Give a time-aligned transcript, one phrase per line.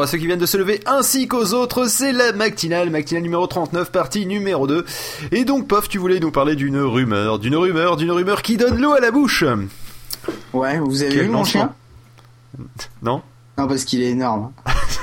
[0.00, 3.22] Bonjour à ceux qui viennent de se lever ainsi qu'aux autres, c'est la matinale, matinale
[3.22, 4.86] numéro 39, partie numéro 2.
[5.30, 8.80] Et donc, Pof, tu voulais nous parler d'une rumeur, d'une rumeur, d'une rumeur qui donne
[8.80, 9.44] l'eau à la bouche.
[10.54, 11.74] Ouais, vous avez Quel vu mon chien
[13.02, 13.20] Non
[13.58, 14.52] Non, parce qu'il est énorme.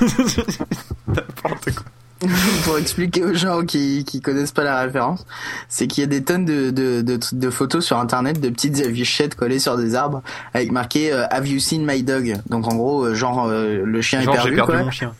[1.06, 1.84] N'importe quoi.
[2.64, 5.24] Pour expliquer aux gens qui, qui connaissent pas la référence,
[5.68, 8.80] c'est qu'il y a des tonnes de, de, de, de photos sur internet de petites
[8.84, 10.22] affichettes collées sur des arbres
[10.54, 12.34] avec marqué euh, Have you seen my dog?
[12.48, 14.82] Donc en gros, euh, genre euh, le chien Genre, est perdu, perdu quoi.
[14.82, 15.14] mon chien.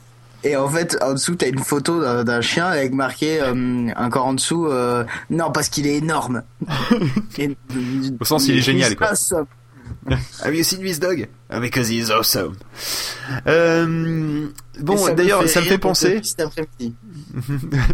[0.45, 4.35] Et en fait, en dessous, t'as une photo d'un chien avec marqué euh, encore en
[4.35, 6.43] dessous euh, non parce qu'il est énorme.
[7.39, 7.57] Et-
[8.21, 9.09] Au sens, il est génial, quoi.
[10.43, 11.27] Have you seen this dog?
[11.51, 12.55] Ah, Because he's awesome.
[13.47, 14.49] Euh,
[14.81, 16.21] bon, d'ailleurs, ça me fait penser.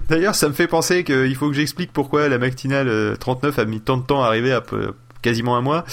[0.08, 3.64] D'ailleurs, ça me fait penser qu'il faut que j'explique pourquoi la matinale euh, 39 a
[3.64, 4.62] mis tant de temps à arriver à
[5.22, 5.84] quasiment un mois.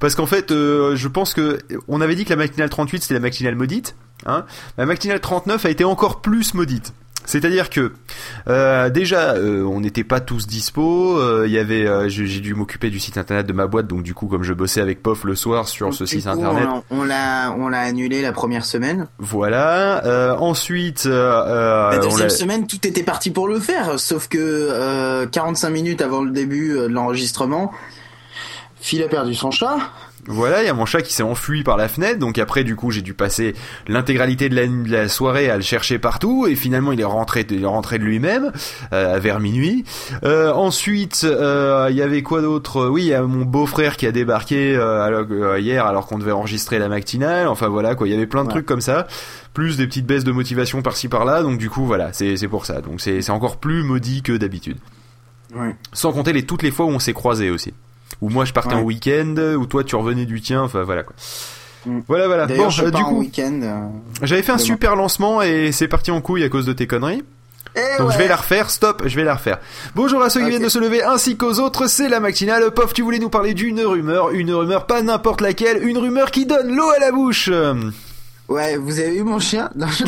[0.00, 3.14] Parce qu'en fait, euh, je pense que on avait dit que la matinale 38 c'était
[3.14, 3.94] la matinale maudite.
[4.26, 4.44] Hein
[4.76, 6.92] la matinale 39 a été encore plus maudite.
[7.28, 7.92] C'est-à-dire que
[8.48, 11.18] euh, déjà, euh, on n'était pas tous dispo.
[11.18, 14.02] euh, Il y avait, euh, j'ai dû m'occuper du site internet de ma boîte, donc
[14.02, 17.04] du coup, comme je bossais avec Pof le soir sur ce site coup, internet, On,
[17.04, 19.08] l'a on l'a annulé la première semaine.
[19.18, 20.04] voilà.
[20.06, 25.68] Euh, ensuite, La deuxième semaine, tout était parti pour le faire, sauf que euh, 45
[25.68, 27.72] minutes avant le début de l'enregistrement,
[28.80, 29.76] Phil a perdu son chat.
[30.28, 32.76] Voilà, il y a mon chat qui s'est enfui par la fenêtre, donc après du
[32.76, 33.54] coup j'ai dû passer
[33.86, 37.46] l'intégralité de la, de la soirée à le chercher partout, et finalement il est rentré,
[37.48, 38.52] il est rentré de lui-même
[38.92, 39.84] euh, vers minuit.
[40.24, 42.88] Euh, ensuite, euh, il y avait quoi d'autre?
[42.88, 46.18] Oui, il y a mon beau-frère qui a débarqué euh, alors euh, hier alors qu'on
[46.18, 47.48] devait enregistrer la matinale.
[47.48, 48.54] Enfin voilà quoi, il y avait plein de Ouais.
[48.54, 49.06] trucs comme ça,
[49.54, 51.42] plus des petites baisses de motivation par-ci par-là.
[51.42, 52.80] Donc du coup voilà, c'est c'est pour ça.
[52.82, 54.76] Donc c'est c'est encore plus maudit que d'habitude.
[55.54, 55.74] Ouais.
[55.94, 57.72] Sans compter les toutes les fois où on s'est croisés aussi.
[58.20, 58.80] Où moi je partais Ouais.
[58.80, 61.14] en week-end, où toi tu revenais du tien, enfin voilà quoi.
[61.86, 62.00] Mm.
[62.08, 62.46] Voilà voilà.
[62.46, 63.88] Bon, je euh, du coup, euh.
[64.22, 67.22] j'avais fait un super lancement et c'est parti en couille à cause de tes conneries.
[67.76, 69.58] Eh Donc je vais la refaire, stop, je vais la refaire.
[69.94, 72.70] Bonjour à ceux qui viennent de se lever ainsi qu'aux autres, c'est la matinale.
[72.72, 76.46] Pof, tu voulais nous parler d'une rumeur, une rumeur pas n'importe laquelle, une rumeur qui
[76.46, 77.50] donne l'eau à la bouche.
[78.50, 79.70] Euh, Ouais, vous avez eu mon chien?
[79.76, 80.04] Non, je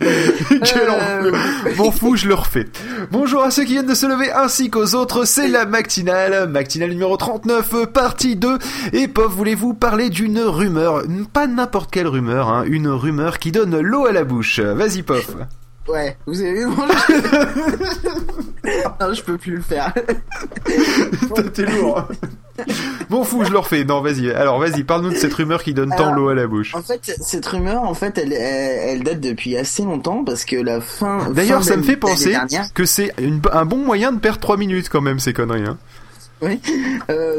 [0.00, 1.76] Quel Euh, enfer.
[1.76, 2.66] M'en fous, je le refais.
[3.10, 6.90] Bonjour à ceux qui viennent de se lever ainsi qu'aux autres, c'est la matinale, matinale
[6.90, 8.58] numéro 39, euh, partie 2.
[8.92, 11.02] Et Pof, voulez-vous parler d'une rumeur,
[11.32, 14.60] pas n'importe quelle rumeur, hein, une rumeur qui donne l'eau à la bouche.
[14.60, 15.30] Vas-y Pof.
[15.88, 17.16] Ouais, vous avez eu mon chien
[19.00, 19.92] Non, je peux plus le faire.
[21.52, 22.08] T'es lourd.
[23.10, 23.84] M'en fous, je le refais.
[23.84, 24.30] Non, vas-y.
[24.30, 26.74] Alors, vas-y, parle-nous de cette rumeur qui donne tant l'eau à la bouche.
[26.74, 31.30] En fait, cette rumeur, en fait, elle, date depuis assez longtemps parce que la fin.
[31.32, 32.34] D'ailleurs, ça me fait penser
[32.74, 33.12] que c'est
[33.52, 35.64] un bon moyen de perdre 3 minutes quand même, ces conneries.
[35.66, 35.78] Hein.
[36.42, 36.60] Oui.
[37.10, 37.38] Euh,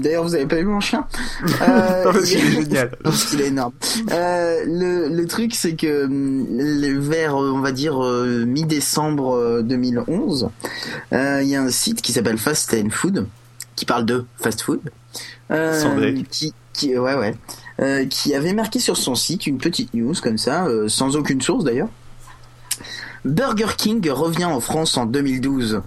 [0.00, 1.04] D'ailleurs, vous avez pas vu mon chien
[1.68, 2.90] euh, qu'il est il- génial.
[3.28, 3.72] Qu'il est énorme.
[4.12, 9.62] Euh, le, le truc, c'est que le- vers, euh, on va dire, euh, mi-décembre euh,
[9.62, 10.48] 2011,
[11.12, 13.26] euh, il y a un site qui s'appelle Fast and Food,
[13.76, 14.80] qui parle de fast food.
[15.50, 17.34] Euh, qui, qui, ouais, ouais.
[17.80, 21.40] Euh, qui avait marqué sur son site une petite news comme ça, euh, sans aucune
[21.42, 21.88] source d'ailleurs.
[23.24, 25.82] Burger King revient en France en 2012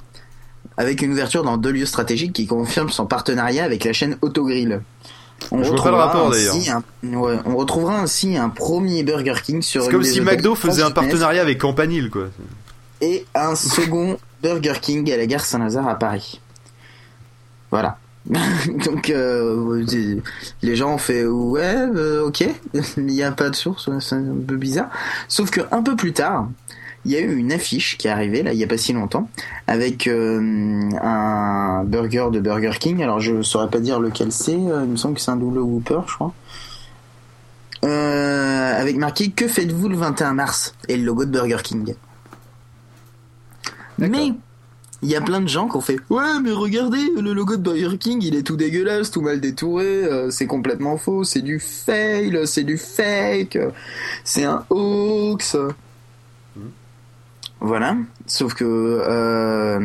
[0.77, 4.81] avec une ouverture dans deux lieux stratégiques qui confirment son partenariat avec la chaîne Autogrill.
[5.51, 9.83] On Je retrouvera rapport, ainsi un- ouais, on retrouvera ainsi un premier Burger King sur
[9.83, 12.27] C'est comme si McDo faisait un partenariat avec Campanile, quoi.
[13.01, 16.41] et un second Burger King à la gare Saint-Lazare à Paris.
[17.71, 17.97] Voilà.
[18.85, 19.83] Donc euh,
[20.61, 22.47] les gens ont fait ouais euh, ok.
[22.97, 24.89] Il n'y a pas de source c'est un peu bizarre.
[25.27, 26.47] Sauf que un peu plus tard
[27.05, 28.91] il y a eu une affiche qui est arrivée là il y a pas si
[28.93, 29.29] longtemps
[29.67, 33.01] avec euh, un burger de Burger King.
[33.03, 34.53] Alors je saurais pas dire lequel c'est.
[34.53, 36.33] Euh, il me semble que c'est un double Whopper je crois.
[37.85, 40.75] Euh, avec marqué que faites-vous le 21 mars?
[40.87, 41.95] Et le logo de Burger King.
[43.97, 44.33] Mais
[45.01, 47.61] il y a plein de gens qui ont fait ouais mais regardez le logo de
[47.61, 51.59] Burger King il est tout dégueulasse tout mal détouré euh, c'est complètement faux c'est du
[51.59, 53.71] fail c'est du fake euh,
[54.23, 55.57] c'est un hoax.
[57.61, 57.97] Voilà.
[58.25, 59.79] Sauf que euh,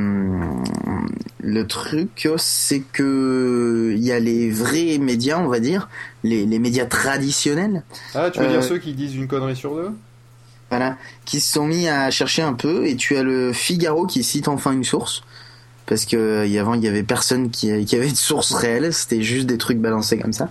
[1.40, 5.88] le truc c'est que il y a les vrais médias on va dire
[6.22, 7.82] les, les médias traditionnels.
[8.14, 9.90] Ah, tu veux dire ceux qui disent une connerie sur deux?
[10.70, 14.25] Voilà, qui se sont mis à chercher un peu et tu as le Figaro qui
[14.25, 15.22] cite enfin une source
[15.87, 19.22] parce que euh, avant il y avait personne qui, qui avait de source réelle, c'était
[19.22, 20.49] juste des trucs balancés comme ça.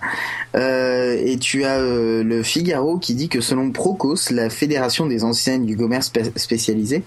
[0.54, 5.24] Euh, et tu as euh, le Figaro qui dit que selon Procos, la fédération des
[5.24, 7.02] enseignes du commerce spé- spécialisé,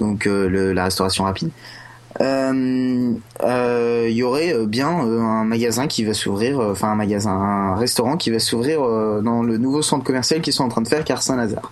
[0.00, 1.50] donc euh, le- la restauration rapide,
[2.18, 3.18] il
[4.14, 8.38] y aurait bien un magasin qui va s'ouvrir, enfin un magasin, un restaurant qui va
[8.38, 8.80] s'ouvrir
[9.22, 11.70] dans le nouveau centre commercial qu'ils sont en train de faire, car Saint-Lazare.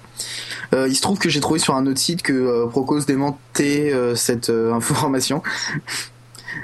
[0.75, 5.43] Il se trouve que j'ai trouvé sur un autre site que Procos démentait cette information.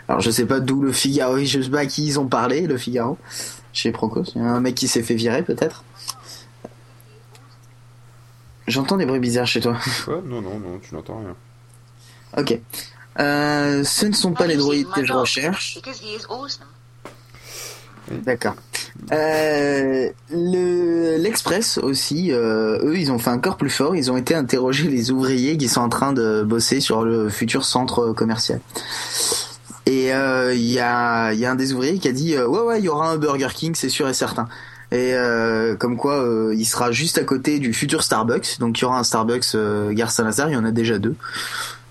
[0.09, 2.67] Alors je sais pas d'où le Figaro, je sais pas à qui ils ont parlé,
[2.67, 3.19] le Figaro,
[3.73, 4.33] chez Procos.
[4.35, 5.85] Il y a un mec qui s'est fait virer peut-être.
[8.67, 9.77] J'entends des bruits bizarres chez toi.
[10.05, 11.35] Quoi Non, non, non, tu n'entends rien.
[12.37, 12.59] Ok.
[13.19, 15.79] Euh, ce ne sont pas les droïdes que je recherche.
[18.11, 18.55] D'accord.
[19.13, 23.97] Euh, le l'Express aussi, euh, eux, ils ont fait encore plus fort.
[23.97, 27.65] Ils ont été interroger les ouvriers qui sont en train de bosser sur le futur
[27.65, 28.61] centre commercial.
[29.87, 32.85] Et il y a y a un des ouvriers qui a dit ouais ouais il
[32.85, 34.49] y aura un Burger King c'est sûr et certain
[34.93, 38.83] et euh, comme quoi euh, il sera juste à côté du futur Starbucks donc il
[38.83, 41.15] y aura un Starbucks euh, Gare Saint-Lazare il y en a déjà deux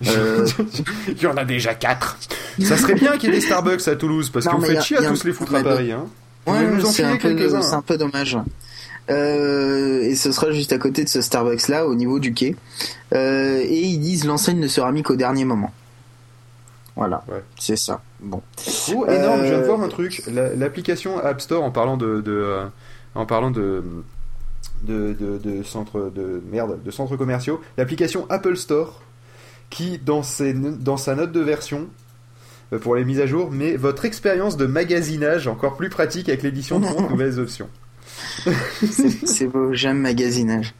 [0.06, 0.46] euh,
[1.08, 2.18] il y en a déjà quatre
[2.62, 4.98] ça serait bien qu'il y ait des Starbucks à Toulouse parce que vous faites chier
[4.98, 6.06] à tous les foutre à Paris hein.
[6.46, 8.38] ouais, c'est un, peu, c'est un peu dommage
[9.08, 12.56] et ce sera juste à côté de ce Starbucks là au niveau du quai
[13.12, 15.72] et ils disent l'enseigne ne sera mise qu'au dernier moment
[16.96, 17.42] voilà, ouais.
[17.58, 18.02] c'est ça.
[18.20, 18.42] Bon.
[18.94, 20.22] Oh, énorme, je viens de voir un truc.
[20.26, 22.22] L'application App Store, en parlant de,
[23.14, 23.82] en parlant de
[24.82, 29.02] de, de, centres de merde, de centres commerciaux, l'application Apple Store
[29.70, 31.86] qui dans, ses, dans sa note de version
[32.72, 36.42] euh, pour les mises à jour met votre expérience de magasinage encore plus pratique avec
[36.42, 37.68] l'édition de nouvelles options.
[38.84, 40.74] c'est beau, j'aime magasinage.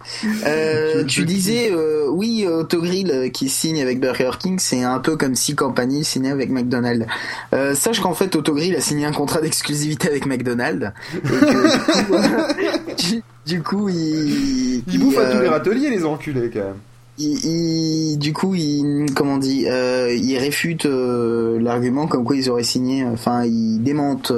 [0.46, 5.16] Euh, tu disais, euh, oui, Autogrill euh, qui signe avec Burger King, c'est un peu
[5.16, 7.06] comme si Company signait avec McDonald's.
[7.52, 10.92] Euh, sache qu'en fait, Autogrill a signé un contrat d'exclusivité avec McDonald's.
[11.14, 14.82] Et que, du, coup, il...
[14.86, 16.78] Ils bouffent à tous les râteliers, les enculés, quand même.
[17.22, 22.62] Il, du coup, il, comment on dit, euh, il réfute l'argument comme quoi ils auraient
[22.62, 24.32] signé, enfin, il démente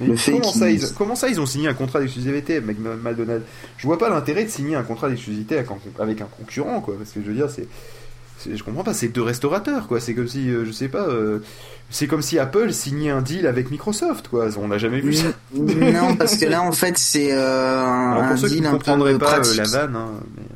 [0.00, 3.44] comment, ça, ils, comment ça, ils ont signé un contrat d'exclusivité avec McDonald's
[3.76, 5.58] Je vois pas l'intérêt de signer un contrat d'exclusivité
[5.98, 6.96] avec, un concurrent, quoi.
[6.96, 7.66] Parce que je veux dire, c'est.
[8.48, 10.00] Je comprends pas, c'est deux restaurateurs, quoi.
[10.00, 11.40] C'est comme si, euh, je sais pas, euh,
[11.90, 14.48] c'est comme si Apple signait un deal avec Microsoft, quoi.
[14.58, 15.28] On n'a jamais vu ça.
[15.54, 19.56] non, parce que là, en fait, c'est euh, un deal un peu pratique.
[19.56, 20.10] la vanne, hein,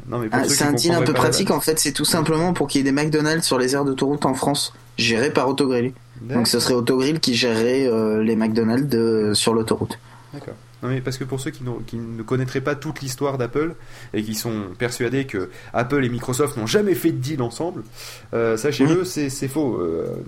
[0.09, 1.51] mais ah, c'est un deal un peu pratique.
[1.51, 4.25] En fait, c'est tout simplement pour qu'il y ait des McDonald's sur les aires d'autoroute
[4.27, 5.93] en France, gérés par Autogrill.
[6.23, 7.91] Donc ce serait Autogrill qui gérerait
[8.23, 9.99] les McDonald's sur l'autoroute.
[10.33, 10.55] D'accord.
[10.85, 13.75] Non mais parce que pour ceux qui, qui ne connaîtraient pas toute l'histoire d'Apple
[14.13, 17.83] et qui sont persuadés que Apple et Microsoft n'ont jamais fait de deal ensemble,
[18.35, 19.83] euh, sachez-le, c'est faux.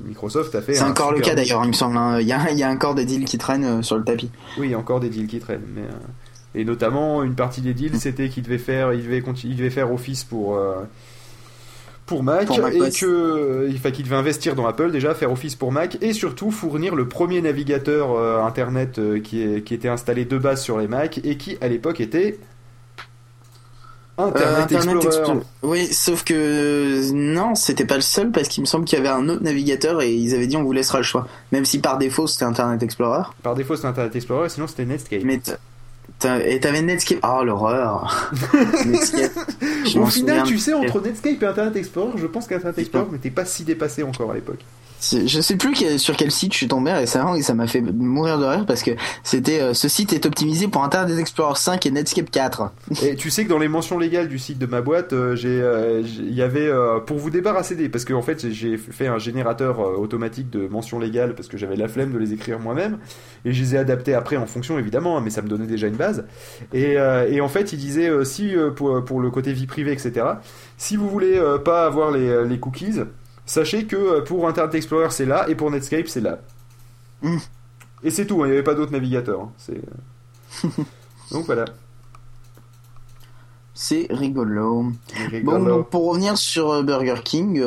[0.06, 0.75] Microsoft a fait.
[0.75, 1.97] C'est encore le cas d'ailleurs, il me semble.
[1.97, 2.20] Hein.
[2.20, 4.31] Il, y a, il, y a, encore des deals qui traînent sur le tapis.
[4.58, 5.67] Oui, il y a encore des deals qui traînent.
[5.75, 5.85] Mais,
[6.55, 8.00] et notamment, une partie des deals, mmh.
[8.00, 10.58] c'était qu'il devait faire, il devait, il devait faire office pour
[12.06, 15.99] pour Mac, et que il qu'il devait investir dans Apple déjà, faire office pour Mac
[16.00, 20.38] et surtout fournir le premier navigateur euh, internet euh, qui, est, qui était installé de
[20.38, 22.38] base sur les Mac et qui à l'époque était
[24.19, 25.41] Internet, euh, Explorer.
[25.62, 29.11] Oui, sauf que non, c'était pas le seul parce qu'il me semble qu'il y avait
[29.11, 31.26] un autre navigateur et ils avaient dit on vous laissera le choix.
[31.53, 33.25] Même si par défaut c'était Internet Explorer.
[33.43, 35.23] Par défaut c'était Internet Explorer, sinon c'était Netscape.
[35.25, 35.41] Mais
[36.24, 37.19] et t'avais Netscape.
[37.22, 38.32] Oh l'horreur.
[39.96, 43.44] Au final, tu sais, entre Netscape et Internet Explorer, je pense qu'Internet Explorer n'était pas
[43.44, 44.60] si dépassé encore à l'époque.
[45.00, 48.38] Je sais plus sur quel site je suis tombé récemment et ça m'a fait mourir
[48.38, 51.91] de rire parce que c'était euh, ce site est optimisé pour Internet Explorer 5 et
[51.91, 52.72] Netscape 4.
[53.03, 56.03] Et tu sais que dans les mentions légales du site de ma boîte, euh, euh,
[56.05, 56.70] il y avait
[57.06, 60.98] pour vous débarrasser des parce que en fait j'ai fait un générateur automatique de mentions
[60.98, 62.98] légales parce que j'avais la flemme de les écrire moi-même
[63.44, 65.86] et je les ai adaptés après en fonction évidemment, hein, mais ça me donnait déjà
[65.86, 66.24] une base.
[66.72, 70.26] Et, en fait il disait si pour, le côté vie privée etc.
[70.79, 73.00] Si vous voulez pas avoir les cookies
[73.46, 76.41] Sachez que euh, pour Internet Explorer c'est là et pour Netscape c'est là.
[77.22, 77.38] Hmm.
[78.03, 79.41] Et c'est tout, hein, il n'y avait pas d'autres navigateurs.
[79.41, 79.81] Hein, c'est...
[80.65, 80.69] Euh.
[81.31, 81.65] donc voilà.
[83.72, 84.86] C'est rigolo.
[85.44, 87.62] Bon, donc pour revenir sur euh, Burger King,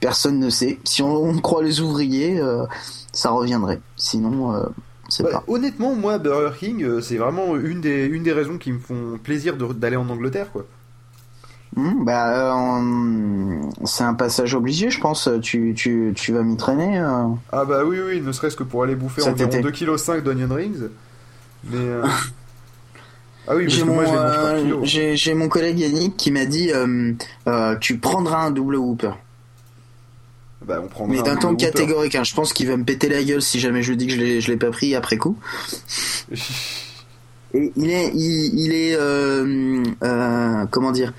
[0.00, 0.78] personne ne sait.
[0.84, 2.40] Si on, croit les ouvriers,
[3.12, 3.80] ça reviendrait.
[3.96, 4.64] Sinon,
[5.08, 5.44] c'est bah, pas.
[5.46, 9.56] Honnêtement, moi, Burger King, c'est vraiment une des, une des raisons qui me font plaisir
[9.56, 10.66] d'aller en Angleterre, quoi.
[11.76, 15.28] Hmm, bah, euh, c'est un passage obligé, je pense.
[15.42, 17.00] Tu, tu, tu vas m'y traîner.
[17.00, 17.26] Euh.
[17.50, 20.88] Ah bah oui, oui, ne serait-ce que pour aller bouffer environ 2,5 kg d'onion rings.
[21.64, 22.04] Mais euh,
[23.48, 26.70] ah oui, j'ai mon, j'ai mon collègue Yannick qui m'a dit
[27.80, 29.12] tu prendras un double Whooper.
[30.64, 32.24] Bah, on prendra Mais d'un temps catégorique, hein.
[32.24, 34.50] je pense qu'il va me péter la gueule si jamais je lui dis que je
[34.50, 35.36] l'ai pas pris après coup.
[37.56, 38.98] Et il est, il, il est,
[40.70, 41.12] comment dire,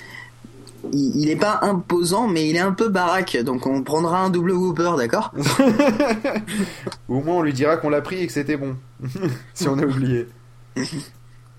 [0.94, 3.38] il, il est pas imposant, mais il est un peu baraque.
[3.38, 5.34] Donc on prendra un double Whopper, d'accord
[7.08, 8.76] Au moins, on lui dira qu'on l'a pris et que c'était bon.
[9.54, 10.28] si on a oublié.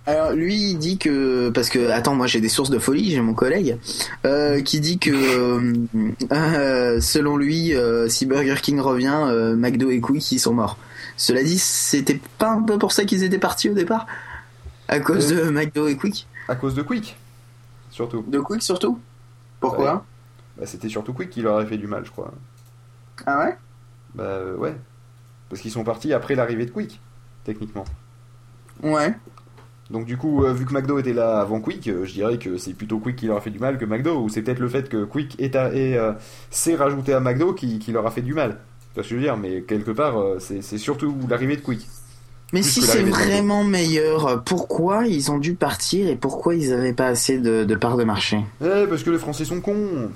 [0.07, 3.21] Alors lui il dit que parce que attends moi j'ai des sources de folie j'ai
[3.21, 3.77] mon collègue
[4.25, 5.75] euh, qui dit que euh,
[6.33, 9.19] euh, selon lui euh, si Burger King revient
[9.57, 10.79] McDo et Quick ils sont morts.
[11.17, 14.07] Cela dit c'était pas un peu pour ça qu'ils étaient partis au départ?
[14.87, 16.29] À cause de McDo et Quick?
[16.47, 17.17] À cause de Quick,
[17.91, 18.25] surtout.
[18.29, 19.01] de Quick surtout?
[19.61, 20.05] Pourquoi
[20.57, 22.33] Bah, c'était surtout Quick qui leur avait fait du mal, je crois.
[23.27, 23.57] Ah ouais?
[24.15, 24.75] Bah euh, ouais.
[25.49, 27.01] Parce qu'ils sont partis après l'arrivée de Quick,
[27.45, 27.85] techniquement.
[28.83, 29.15] Ouais.
[29.91, 32.57] Donc du coup, euh, vu que McDo était là avant Quick, euh, je dirais que
[32.57, 34.69] c'est plutôt Quick qui leur a fait du mal que McDo, ou c'est peut-être le
[34.69, 35.57] fait que Quick est
[36.51, 38.59] s'est rajouté à McDo qui, qui leur a fait du mal.
[38.93, 41.87] Tu vois ce que je veux dire, mais quelque part, c'est surtout l'arrivée de Quick.
[42.53, 46.93] Mais Plus si c'est vraiment meilleur, pourquoi ils ont dû partir et pourquoi ils avaient
[46.93, 48.39] pas assez de, de parts de marché?
[48.65, 49.75] Eh, parce que les Français sont cons.
[49.75, 50.09] Les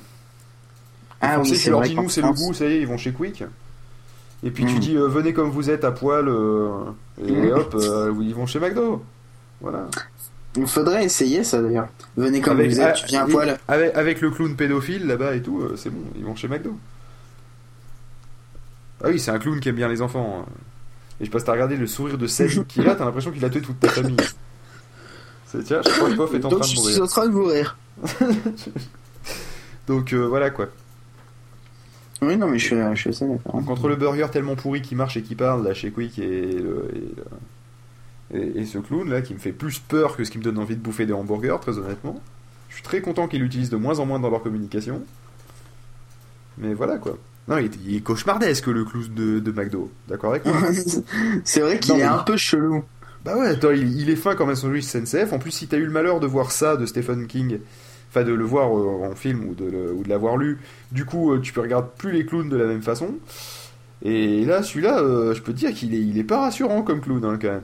[1.20, 2.96] Ah Français oui, c'est leur dit nous c'est le goût, ça y est, ils vont
[2.98, 3.42] chez Quick.
[4.44, 4.78] Et puis tu Mhm.
[4.78, 6.68] dis euh, venez comme vous êtes à poil, euh,
[7.22, 7.50] et Mhm.
[7.52, 9.02] hop, euh, ils vont chez McDo.
[9.60, 9.88] Voilà.
[10.56, 11.88] Il faudrait essayer ça d'ailleurs.
[12.16, 13.58] Venez comme Avec- vous êtes, ah, tu viens à poil.
[13.68, 16.76] Avec, avec le clown pédophile là-bas et tout, c'est bon, ils vont chez McDo.
[19.02, 20.44] Ah oui, c'est un clown qui aime bien les enfants.
[20.48, 20.52] hein.
[21.20, 23.30] Et je sais pas si t'as regardé le sourire de Seb qu'il a, t'as l'impression
[23.30, 24.16] qu'il a tué toute ta famille.
[25.46, 26.92] C'est tiens, je crois que Pof est en Donc train de je mourir.
[26.94, 27.76] suis en train de mourir.
[29.86, 30.68] Donc euh, voilà quoi.
[32.22, 33.54] Oui, non, mais je suis, je suis assez d'accord.
[33.54, 36.52] Donc entre le burger tellement pourri qui marche et qui parle là chez Quick et,
[36.52, 37.14] le- et,
[38.36, 40.42] le- et- et ce clown là qui me fait plus peur que ce qui me
[40.44, 42.20] donne envie de bouffer des hamburgers, très honnêtement.
[42.68, 45.02] Je suis très content qu'ils l'utilisent de moins en moins dans leur communication.
[46.58, 47.16] Mais voilà quoi.
[47.48, 49.90] Non, il est, il est cauchemardesque le clown de, de McDo.
[50.08, 50.54] D'accord avec moi
[51.44, 52.84] c'est vrai qu'il est mais- un peu chelou.
[53.24, 55.32] Bah ouais, attends, il, il est fin comme un sandwich SNCF.
[55.32, 57.58] En plus, si t'as eu le malheur de voir ça de Stephen King,
[58.08, 60.58] enfin de le voir euh, en film ou de, ou de l'avoir lu,
[60.92, 63.14] du coup, euh, tu peux regarder plus les clowns de la même façon.
[64.02, 67.00] Et là, celui-là, euh, je peux te dire qu'il est, il est pas rassurant comme
[67.02, 67.62] clown, hein, quand même.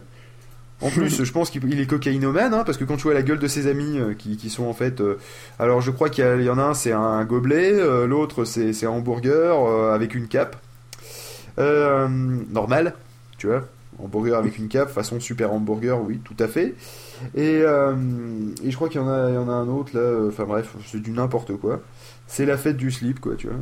[0.82, 3.22] En plus, je pense qu'il il est cocaïnomane, hein, parce que quand tu vois la
[3.22, 5.00] gueule de ses amis, euh, qui, sont en fait...
[5.00, 5.18] euh,
[5.58, 8.90] alors, je crois qu'il y, en a un, c'est un gobelet, euh, l'autre, c'est un
[8.90, 9.56] hamburger
[9.92, 10.56] avec une cape.
[11.58, 12.94] Normal,
[13.38, 13.66] tu vois
[13.98, 16.74] hamburger avec une cape, façon super hamburger, oui, tout à fait.
[17.34, 21.56] Et, je crois qu'il y en a, un autre là, enfin bref, c'est du n'importe
[21.56, 21.80] quoi.
[22.26, 23.56] C'est la fête du slip, quoi, tu vois.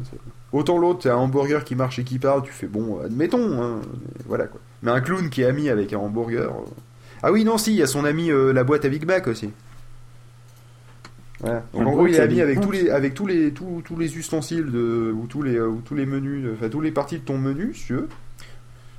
[0.50, 3.80] Autant l'autre, c'est un hamburger qui marche et qui parle, tu fais bon, admettons, hein,
[4.26, 4.60] voilà quoi.
[4.82, 6.50] Mais un clown qui est ami avec un hamburger.
[7.26, 9.26] Ah oui, non, si, il y a son ami euh, la boîte à Big Mac
[9.28, 9.48] aussi.
[11.40, 11.64] Voilà.
[11.72, 13.96] Donc La en gros, il est ami avec tous les, avec tous les, tous, tous
[13.96, 17.18] les ustensiles de, ou tous les, euh, ou tous les menus, enfin tous les parties
[17.18, 18.08] de ton menu, si tu veux.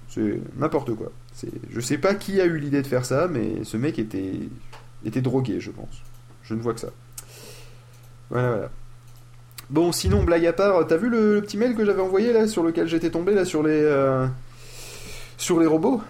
[0.10, 1.12] C'est n'importe quoi.
[1.34, 4.40] C'est, je sais pas qui a eu l'idée de faire ça, mais ce mec était,
[5.06, 6.02] était drogué, je pense.
[6.42, 6.90] Je ne vois que ça.
[8.32, 8.70] Voilà, voilà.
[9.70, 12.48] Bon, sinon, blague à part, t'as vu le, le petit mail que j'avais envoyé là,
[12.48, 14.26] sur lequel j'étais tombé là, sur les, euh,
[15.38, 16.02] sur les robots?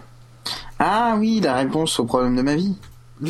[0.79, 2.75] Ah oui, la réponse au problème de ma vie.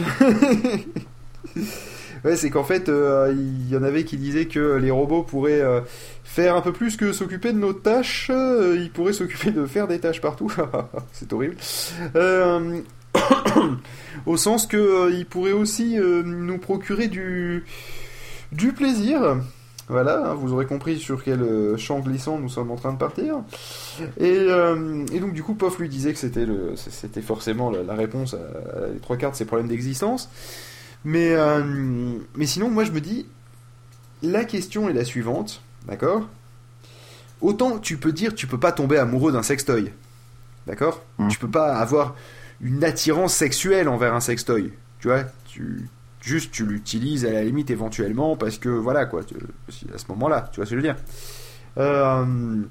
[2.24, 5.62] Ouais, c'est qu'en fait, euh, il y en avait qui disaient que les robots pourraient
[5.62, 5.82] euh,
[6.24, 8.32] faire un peu plus que s'occuper de nos tâches.
[8.34, 10.52] euh, ils pourraient s'occuper de faire des tâches partout.
[11.12, 11.56] c'est horrible.
[14.26, 17.64] Au sens que euh, ils pourraient aussi nous procurer du
[18.52, 19.38] du plaisir.
[19.88, 22.98] Voilà, hein, vous aurez compris sur quel euh, champ glissant nous sommes en train de
[22.98, 23.36] partir.
[24.18, 27.84] Et, euh, et donc du coup, Poff lui disait que c'était le, c'était forcément la,
[27.84, 30.30] la réponse à, à les trois quarts de ses problèmes d'existence.
[31.04, 31.62] Mais, euh,
[32.36, 33.28] mais sinon, moi je me dis,
[34.24, 36.28] la question est la suivante, d'accord?
[37.42, 39.92] Autant tu peux dire, tu peux pas tomber amoureux d'un sextoy,
[40.66, 41.04] d'accord?
[41.20, 41.28] Mhm.
[41.28, 42.16] Tu peux pas avoir
[42.60, 45.26] une attirance sexuelle envers un sextoy, tu vois?
[45.48, 45.88] Tu,
[46.26, 50.56] Juste tu l'utilises à la limite éventuellement parce que voilà quoi, à ce moment-là, tu
[50.56, 50.96] vois ce que je veux dire.
[51.78, 52.64] Euh,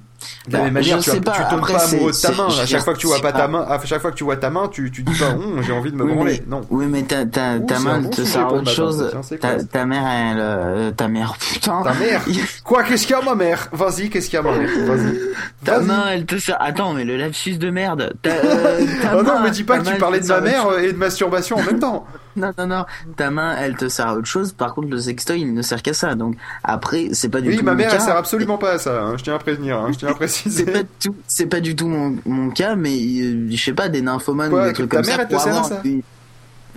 [0.49, 2.47] de la même manière, tu, tu pas, tombes après, pas amoureux de ta main.
[2.49, 4.37] À chaque fois que tu vois pas ta main, à chaque fois que tu vois
[4.37, 6.42] ta main, tu, tu dis pas, Hum, j'ai envie de me Oui, branler.
[6.47, 6.62] mais- Non.
[6.71, 9.11] Oui, mais ta, ta, ta main, bon te sert pour autre chose.
[9.28, 11.83] tiens, Ta, ta mère, elle, euh, ta mère, putain.
[11.83, 12.23] Ta mère
[12.64, 15.18] Quoi, qu'est-ce qu'il y a, ma mère Vas-y, qu'est-ce qu'il y a, ma mère Vas-y.
[15.64, 16.56] Ta main, elle te sert.
[16.61, 18.14] Attends, mais le lapsus de merde.
[18.23, 20.40] Ta, euh, ta Oh non, main- me dis pas que tu parlais de ma à
[20.40, 22.06] mère et de masturbation en même temps.
[22.37, 22.85] Non, non, non.
[23.16, 24.52] Ta main, elle te sert à autre chose.
[24.54, 26.16] Par contre, le sextoy, il ne sert qu'à ça.
[26.16, 27.64] Donc, après, c'est pas du Oui, tout.
[27.64, 29.02] ma mon mère, elle sert absolument pas à ça.
[29.04, 31.61] hein, Je tiens à prévenir, hein, je tiens à C'est pas du tout, c'est pas
[31.61, 34.73] du tout mon, mon cas, mais euh, je sais pas, des nymphomanes Quoi, ou des
[34.73, 35.25] trucs comme ça.
[35.26, 36.02] pour avoir ça une-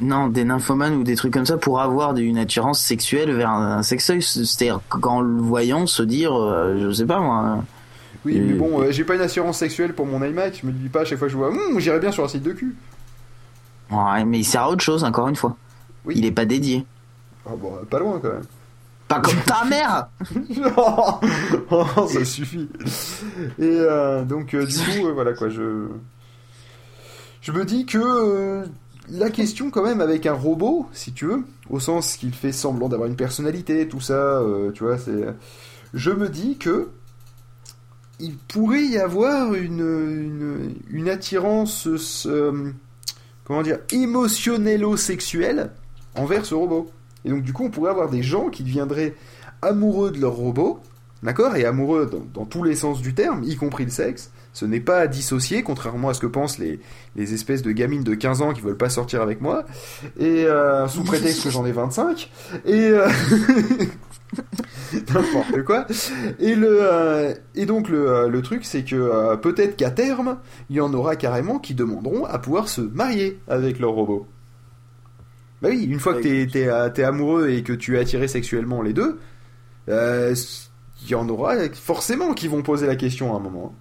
[0.02, 3.78] Non, des nymphomanes ou des trucs comme ça pour avoir une attirance sexuelle vers un,
[3.80, 3.84] un.
[3.84, 7.64] C'est-à-dire qu'en le voyant se dire, euh, je sais pas moi.
[8.26, 10.60] Oui, mais Euh, bon, euh, j'ai pas une assurance sexuelle pour mon iMac.
[10.62, 12.28] Je me dis pas à chaque fois que je vois, Hum, j'irais bien sur un
[12.28, 12.76] site de cul.
[13.90, 15.56] Ouais, mais il sert à autre chose, encore une fois.
[16.06, 16.14] Oui.
[16.18, 16.86] Il est pas dédié.
[17.46, 18.42] Ah bon, pas loin quand même.
[19.08, 20.10] Pas comme ta mère
[20.78, 21.20] oh,
[21.72, 22.70] oh, ça suffit.
[23.58, 25.88] Et euh, donc, euh, du coup, euh, voilà quoi, je.
[27.42, 28.66] Je me dis que
[29.10, 32.90] la question, quand même, avec un robot, si tu veux, au sens qu'il fait semblant
[32.90, 34.42] d'avoir une personnalité, tout ça,
[34.74, 35.34] tu vois, c'est.
[35.94, 36.90] Je me dis que.
[38.20, 41.88] Il pourrait y avoir une, une, une attirance.
[43.46, 45.70] comment dire Émotionnello-sexuelle
[46.16, 46.90] envers ce robot.
[47.28, 49.14] Et donc, du coup, on pourrait avoir des gens qui deviendraient
[49.62, 50.80] amoureux de leur robot,
[51.24, 54.32] d'accord Et amoureux dans, dans tous les sens du terme, y compris le sexe.
[54.54, 56.80] Ce n'est pas à dissocier, contrairement à ce que pensent les,
[57.16, 59.66] les espèces de gamines de 15 ans qui veulent pas sortir avec moi,
[60.18, 62.32] et euh, sous prétexte que j'en ai 25.
[62.66, 63.08] Et euh,
[65.14, 65.86] n'importe quoi.
[66.40, 70.38] Et le euh, et donc le, euh, le truc c'est que euh, peut-être qu'à terme,
[70.70, 74.28] il y en aura carrément qui demanderont à pouvoir se marier avec leur robot.
[75.62, 78.28] Bah oui, une fois que t'es, t'es, euh, t'es amoureux et que tu es attiré
[78.28, 79.20] sexuellement les deux,
[79.90, 80.36] euh,
[81.04, 83.74] il y en aura forcément qui vont poser la question à un moment.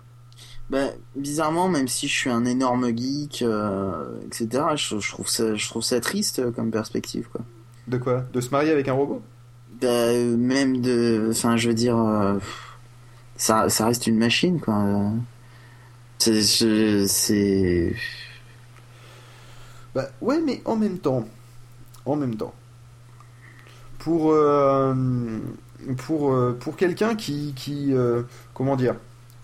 [0.68, 5.54] Ben, bizarrement, même si je suis un énorme geek, euh, etc., je, je trouve ça,
[5.54, 7.42] je trouve ça triste euh, comme perspective, quoi.
[7.86, 8.24] De quoi?
[8.32, 9.22] De se marier avec un robot?
[9.80, 12.38] Ben, même de, enfin, je veux dire, euh,
[13.36, 14.82] ça, ça reste une machine, quoi.
[14.84, 15.10] Euh,
[17.06, 17.94] c'est,
[19.94, 21.28] Bah ouais, mais en même temps,
[22.06, 22.54] en même temps,
[23.98, 24.94] pour euh,
[25.98, 28.22] pour euh, pour quelqu'un qui qui euh,
[28.54, 28.94] comment dire,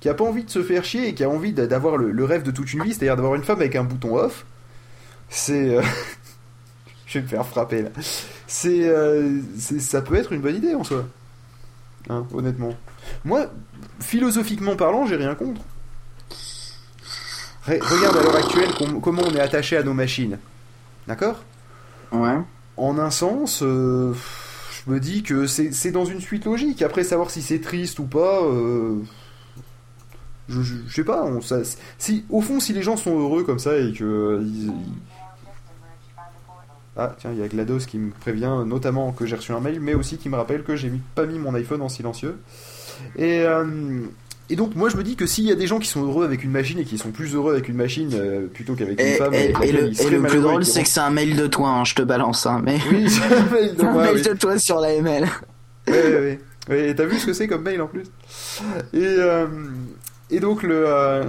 [0.00, 2.24] qui a pas envie de se faire chier et qui a envie d'a- d'avoir le,
[2.24, 4.44] rêve de toute une vie, c'est-à-dire d'avoir une femme avec un bouton off,
[5.28, 5.76] c'est
[7.06, 7.90] je vais me faire frapper là.
[8.46, 8.90] C'est
[9.58, 11.04] ça peut être une bonne idée en soi.
[12.10, 12.74] Hein, honnêtement.
[13.24, 13.46] Moi,
[14.00, 15.60] philosophiquement parlant, j'ai rien contre.
[17.66, 20.38] Re- regarde à l'heure actuelle com- comment on est attaché à nos machines.
[21.06, 21.42] D'accord?
[22.12, 22.38] Ouais.
[22.76, 24.14] En un sens, euh,
[24.84, 26.82] je me dis que c'est dans une suite logique.
[26.82, 28.96] Après, savoir si c'est triste ou pas, euh,
[30.48, 31.24] je, sais pas.
[31.24, 31.40] On,
[31.98, 34.04] si, au fond, si les gens sont heureux comme ça et que.
[34.04, 34.42] euh,
[36.96, 39.80] Ah, tiens, il y a GLaDOS qui me prévient notamment que j'ai reçu un mail,
[39.80, 42.38] mais aussi qui me rappelle que j'ai pas mis mon iPhone en silencieux.
[43.16, 43.44] Et,
[44.52, 46.24] et donc, moi, je me dis que s'il y a des gens qui sont heureux
[46.24, 49.06] avec une machine et qui sont plus heureux avec une machine euh, plutôt qu'avec une
[49.06, 51.94] Et, femme, et- le, plus drôle, c'est que c'est un mail de toi, hein, je
[51.94, 52.78] te balance, hein, mais.
[52.90, 54.22] oui, c'est un mail de un moi, mail oui.
[54.22, 55.26] de toi sur la ML.
[55.88, 56.38] Ouais.
[56.68, 58.04] Ouais, et t'as vu ce que c'est comme mail en plus?
[58.92, 59.46] Et, euh,
[60.30, 61.24] et donc le, euh,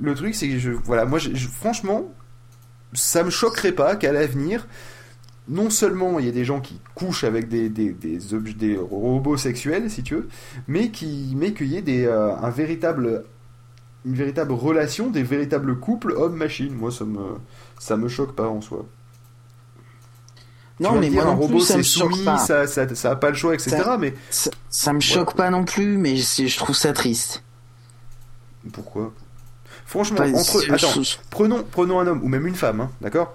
[0.00, 2.04] le truc c'est que je, voilà, moi je, je- franchement,
[2.92, 4.66] ça me choquerait pas qu'à l'avenir,
[5.48, 9.36] non seulement il y ait des gens qui couchent avec des, des, des, des robots
[9.36, 10.28] sexuels si tu veux,
[10.66, 13.24] mais qui mais qu'il y ait des, euh, un véritable
[14.04, 16.74] une véritable relation, des véritables couples homme-machine.
[16.74, 17.20] Moi ça me
[17.78, 18.84] ça me choque pas en soi.
[20.80, 22.38] Non, mais dire, moi un non robot plus, ça c'est me choque soumis, pas.
[22.38, 23.76] ça, ça, ça a pas le choix, etc.
[23.82, 27.42] Ça- Mais Ça, ça me choque pas non plus, mais c'est- je trouve ça triste.
[28.72, 29.12] Pourquoi?
[29.86, 33.34] Franchement, entre je- attends, je- prenons prenons un homme ou même une femme, hein, d'accord,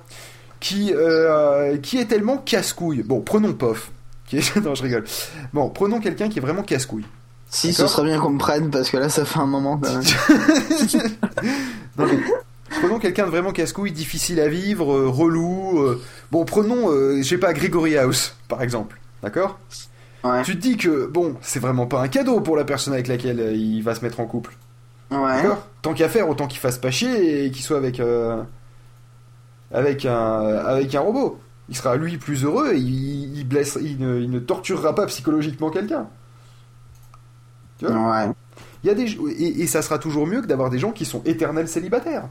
[0.64, 3.04] qui euh, qui est tellement casse-couille.
[3.04, 3.92] Bon, prenons Pof.
[4.26, 4.56] Qui est...
[4.64, 5.04] non, je rigole.
[5.54, 7.06] Bon, prenons quelqu'un qui est vraiment casse-couille.
[7.50, 9.78] Si, ce serait bien qu'on me prenne parce que là, ça fait un moment.
[9.78, 10.02] quand même.
[11.98, 12.18] Non, mais
[12.82, 15.80] prenons quelqu'un de vraiment casse-couille, difficile à vivre, euh, relou.
[15.84, 19.60] euh, Bon, prenons, euh, je sais pas, Gregory House, par exemple, d'accord
[20.24, 20.42] Ouais.
[20.44, 23.56] Tu te dis que bon, c'est vraiment pas un cadeau pour la personne avec laquelle
[23.58, 24.56] il va se mettre en couple.
[25.12, 25.18] Ouais.
[25.44, 28.02] D'accord Tant qu'à faire, autant qu'il fasse pas chier et qu'il soit avec
[29.74, 31.40] avec un avec un robot.
[31.70, 35.06] Il sera lui plus heureux et il, il blesse, il ne, il ne torturera pas
[35.08, 36.08] psychologiquement quelqu'un.
[37.80, 37.96] Tu vois?
[37.96, 38.32] Ouais.
[38.84, 41.06] Il y a des et, et ça sera toujours mieux que d'avoir des gens qui
[41.06, 42.26] sont éternels célibataires.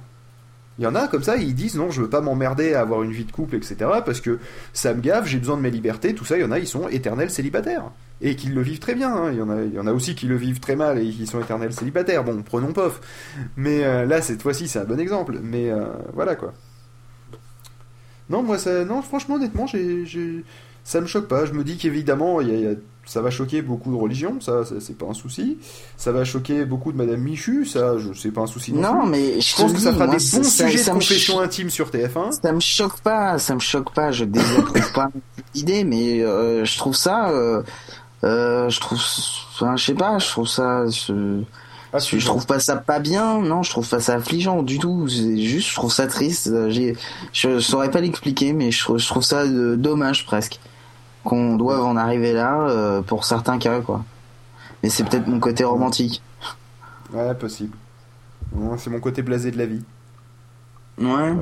[0.78, 3.02] Il y en a comme ça, ils disent non, je veux pas m'emmerder à avoir
[3.02, 3.76] une vie de couple, etc.
[4.04, 4.38] Parce que
[4.72, 6.36] ça me gave, j'ai besoin de mes libertés, tout ça.
[6.36, 7.90] Il y en a, ils sont éternels célibataires
[8.22, 9.14] et qu'ils le vivent très bien.
[9.14, 9.30] hein.
[9.32, 11.10] Il y en a, il y en a aussi qui le vivent très mal et
[11.10, 12.24] qui sont éternels célibataires.
[12.24, 13.00] Bon, prenons Pof.
[13.56, 15.38] Mais euh, là, cette fois-ci, c'est un bon exemple.
[15.42, 16.54] Mais euh, voilà quoi.
[18.32, 20.42] Non, moi, ça, non, franchement, honnêtement, j'ai, j'ai-
[20.84, 21.44] ça me choque pas.
[21.46, 22.70] Je me dis qu'évidemment, il y a-
[23.04, 25.58] ça va choquer beaucoup de religions, ça, ça, c'est pas un souci.
[25.96, 29.40] Ça va choquer beaucoup de Madame Michu, ça, je sais pas un souci non, mais
[29.40, 31.40] Je je pense te que ça dis, fera moi, des bons ça- sujets de confession
[31.40, 32.30] intime sur TF1.
[32.32, 35.08] Ça me choque pas, ça me choque pas, je désapprouve pas
[35.54, 37.62] l'idée, mais euh, je trouve ça, euh,
[38.24, 41.40] euh, je trouve, enfin, je sais pas, je trouve ça, je,
[41.94, 45.08] Ah, je, trouve pas ça pas bien, non, je trouve pas ça affligeant du tout,
[45.08, 46.96] c'est juste, je trouve ça triste, euh, j'ai,
[47.34, 50.58] je saurais pas l'expliquer, mais je, trouve- je trouve ça euh, dommage presque
[51.22, 54.04] qu'on doive en arriver là euh, pour certains cas, quoi.
[54.82, 56.22] Mais c'est peut-être mon côté romantique.
[57.12, 57.76] Ouais, possible.
[58.78, 59.84] C'est mon côté blasé de la vie.
[60.98, 61.34] Ouais.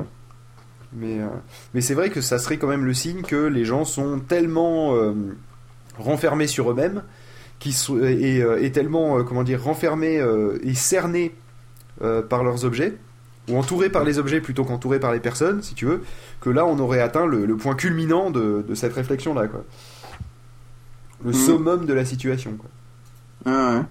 [0.93, 1.27] Mais, euh,
[1.73, 4.93] mais c'est vrai que ça serait quand même le signe que les gens sont tellement,
[4.95, 5.13] euh,
[5.97, 7.03] renfermés sur eux-mêmes,
[7.61, 10.21] qui et, et tellement, comment dire, renfermés
[10.63, 11.33] et cernés
[12.29, 12.97] par leurs objets,
[13.49, 16.03] ou entourés par les objets plutôt qu'entourés par les personnes, si tu veux,
[16.41, 19.63] que là on aurait atteint le, point culminant de, de cette réflexion-là, quoi.
[21.23, 21.37] Le Mhm.
[21.37, 22.69] summum de la situation, quoi.
[23.45, 23.83] Ah ouais.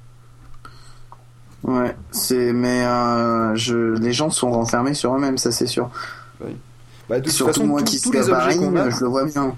[1.62, 5.90] Ouais, c'est mais euh, je les gens sont renfermés sur eux-mêmes, ça c'est sûr.
[7.08, 8.90] Bah, de toute Surtout façon, moi tous- qui suis les à objets Paris, qu'on a,
[8.90, 9.54] je le vois bien.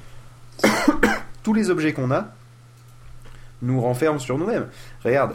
[1.42, 2.29] tous les objets qu'on a
[3.62, 4.66] nous renferment sur nous-mêmes.
[5.05, 5.33] Regarde,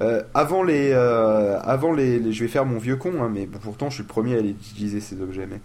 [0.00, 3.46] euh, avant les, euh, avant les, les- je vais faire mon vieux con, hein, mais
[3.46, 5.46] pourtant je suis le premier à les utiliser ces objets.
[5.50, 5.60] Mais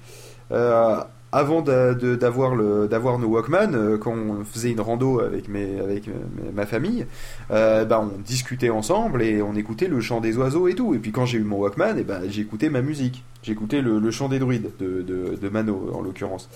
[0.52, 0.98] euh,
[1.34, 6.10] avant d'avoir le, d'avoir nos Walkman, quand on faisait une rando avec mes, avec
[6.54, 7.06] ma famille,
[7.50, 10.94] bah, on discutait ensemble et on écoutait le chant des oiseaux et tout.
[10.94, 13.24] Et puis quand j'ai eu mon Walkman, et bah, j'ai écouté ma musique.
[13.48, 16.48] Écouté le, le chant des druides de, de, de Mano en l'occurrence.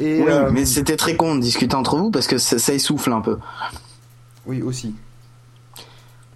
[0.00, 3.20] Oui, mais c'était très con de discuter entre vous parce que ça, ça essouffle un
[3.20, 3.36] peu.
[4.46, 4.94] Oui, aussi.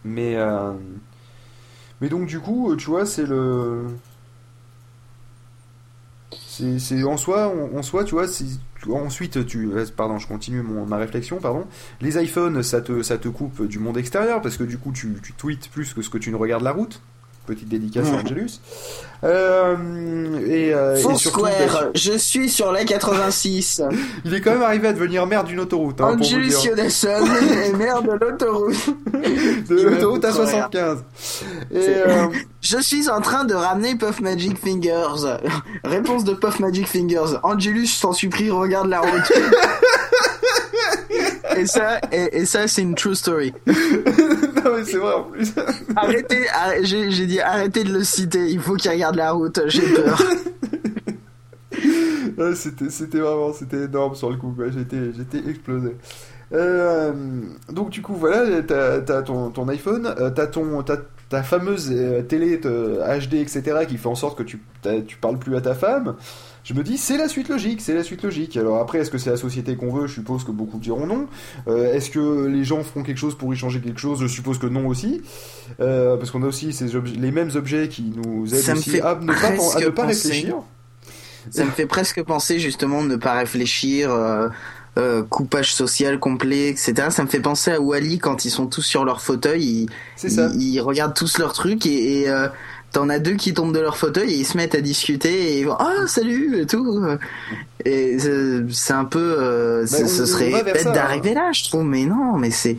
[0.04, 0.72] Mais, euh,
[2.00, 3.86] mais donc, du coup, tu vois, c'est le.
[6.30, 8.24] C'est en soi, en, soi, tu vois,
[8.88, 11.66] ensuite, tu, euh, pardon, je continue mon, ma réflexion, pardon.
[12.00, 15.18] Les iPhones, ça te, ça te coupe du monde extérieur parce que du coup, tu,
[15.22, 17.02] tu tweets plus que ce que tu ne regardes la route.
[17.46, 18.16] Petite dédicace à.
[18.16, 18.60] Angelus.
[19.24, 19.76] Euh,
[20.46, 23.82] et, euh, et surtout, Foursquare, je suis sur la 86.
[24.24, 26.00] il est quand même arrivé à devenir maire d'une autoroute.
[26.00, 26.64] Hein, Angelus dire.
[26.66, 27.24] Yodasson
[27.64, 28.74] est maire de l'autoroute.
[29.68, 30.68] de l'autoroute à coûte rien.
[30.70, 31.04] 75.
[31.70, 32.26] Et, euh,
[32.60, 35.38] Je suis en train de ramener Puff Magic Fingers.
[35.84, 37.38] Réponse de Puff Magic Fingers.
[37.42, 39.32] Angelus, je t'en supplie, regarde la route.
[41.56, 43.54] et ça, et, et ça, c'est une true story.
[44.84, 45.52] c'est vrai en plus.
[45.96, 48.46] Arrêtez, arrêtez- j'ai j'ai dit arrêtez de le citer.
[48.48, 49.60] Il faut qu'il regarde la route.
[49.66, 50.22] J'ai peur.
[52.38, 54.52] Ouais, c'était, c'était vraiment, c'était énorme sur le coup.
[54.54, 54.66] quoi.
[54.70, 55.96] J'étais, j'étais explosé.
[56.52, 57.12] Euh,
[57.72, 60.98] donc du coup voilà, t'as, t'as ton, ton iPhone, euh, t'as ton, t'as
[61.28, 64.62] ta fameuse euh, télé HD etc qui fait en sorte que tu,
[65.08, 66.14] tu parles plus à ta femme.
[66.66, 68.56] Je me dis c'est la suite logique, c'est la suite logique.
[68.56, 70.08] Alors après est-ce que c'est la société qu'on veut?
[70.08, 71.28] Je suppose que beaucoup diront non.
[71.68, 74.20] Euh, est-ce que les gens feront quelque chose pour y changer quelque chose?
[74.20, 75.22] Je suppose que non aussi,
[75.78, 79.00] Euh, parce qu'on a aussi ces objets, les mêmes objets qui nous aident Ça aussi
[79.00, 80.56] à ne pas, à ne pas réfléchir.
[81.52, 84.48] Ça me fait presque penser justement de ne pas réfléchir, euh,
[84.98, 86.94] euh, coupage social complet, etc.
[87.10, 89.88] Ça me fait penser à Wally quand ils sont tous sur leur fauteuil, ils,
[90.24, 92.48] ils, ils regardent tous leurs trucs et, et euh,
[92.92, 95.60] t'en as deux qui tombent de leur fauteuil et ils se mettent à discuter et
[95.60, 97.04] ils vont ah salut et tout.
[97.84, 98.16] Et
[98.70, 101.84] c'est un peu, euh, on- ce serait bête d'arriver là, je trouve.
[101.84, 102.76] Mais non, mais c'est,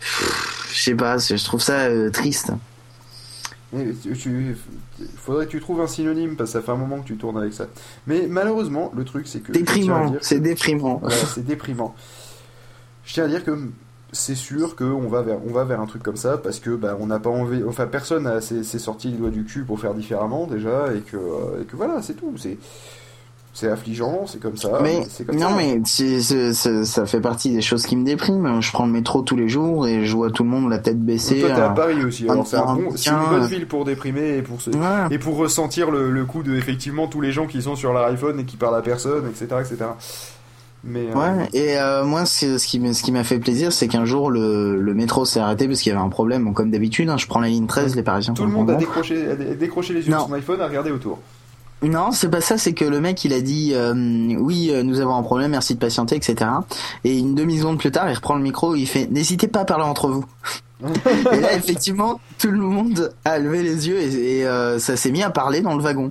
[0.00, 2.52] je sais pas, je trouve ça euh, triste.
[3.72, 4.56] Mais tu- tu-
[5.16, 7.36] faudrait que tu trouves un synonyme parce que ça fait un moment que tu tournes
[7.38, 7.66] avec ça.
[8.06, 9.52] Mais malheureusement, le truc c'est que.
[9.52, 10.98] Déprimant, c'est déprimant.
[11.02, 11.94] Voilà, c'est déprimant.
[13.04, 13.58] Je tiens à dire que
[14.12, 16.96] c'est sûr qu'on va vers, on va vers un truc comme ça parce que bah,
[16.98, 20.46] on n'a pas envie, enfin personne s'est sorti les doigts du cul pour faire différemment
[20.46, 22.32] déjà et que, euh, et que voilà, c'est tout.
[22.36, 22.56] C'est
[23.54, 24.78] c'est affligeant, c'est comme ça.
[24.82, 25.54] Mais comme non, ça.
[25.56, 28.60] mais c'est- ça fait partie des choses qui me dépriment.
[28.62, 31.00] Je prends le métro tous les jours et je vois tout le monde la tête
[31.04, 31.40] baissée.
[31.40, 32.28] Toi, t'es à Paris aussi.
[32.44, 34.76] C'est un bon- une bonne ville pour déprimer et pour se, Ouais.
[35.10, 38.04] et pour ressentir le, le coup de effectivement tous les gens qui sont sur leur
[38.04, 39.76] iPhone et qui parlent à personne, etc., etc.
[40.84, 43.88] Mais euh, Ouais, et euh, moi, ce, qui m'a- ce qui m'a fait plaisir, c'est
[43.88, 46.44] qu'un jour, le, le métro s'est arrêté parce qu'il y avait un problème.
[46.44, 48.34] Bon, comme d'habitude, hein, je prends la ligne 13, les Parisiens.
[48.34, 50.90] tout le monde a décroché, a dé- décroché les yeux de son iPhone, a regardé
[50.90, 51.18] autour.
[51.82, 53.92] Non, c'est pas ça, c'est que le mec, il a dit euh,
[54.38, 56.50] oui, euh, nous avons un problème, merci de patienter, etc.
[57.04, 59.84] Et une demi-seconde plus tard, il reprend le micro, il fait n'hésitez pas à parler
[59.84, 60.24] entre vous.
[61.32, 65.12] et là, effectivement, tout le monde a levé les yeux et, et, euh, ça s'est
[65.12, 66.10] mis à parler dans le wagon.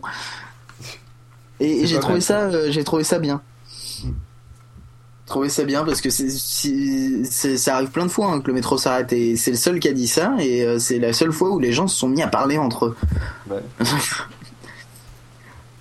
[1.60, 3.42] Et, j'ai trouvé ça, j'ai trouvé ça bien.
[5.28, 8.48] Trouvé ça bien parce que c'est, si- c'est- ça arrive plein de fois hein, que
[8.48, 11.12] le métro s'arrête et c'est le seul qui a dit ça et euh, c'est la
[11.12, 12.96] seule fois où les gens se sont mis à parler entre eux.
[13.52, 13.62] Ouais.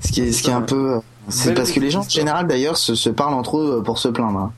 [0.01, 2.09] Ce qui est, ce qui est un peu, c'est Belle parce que les gens en
[2.09, 4.53] général d'ailleurs se, se parlent entre eux pour se plaindre.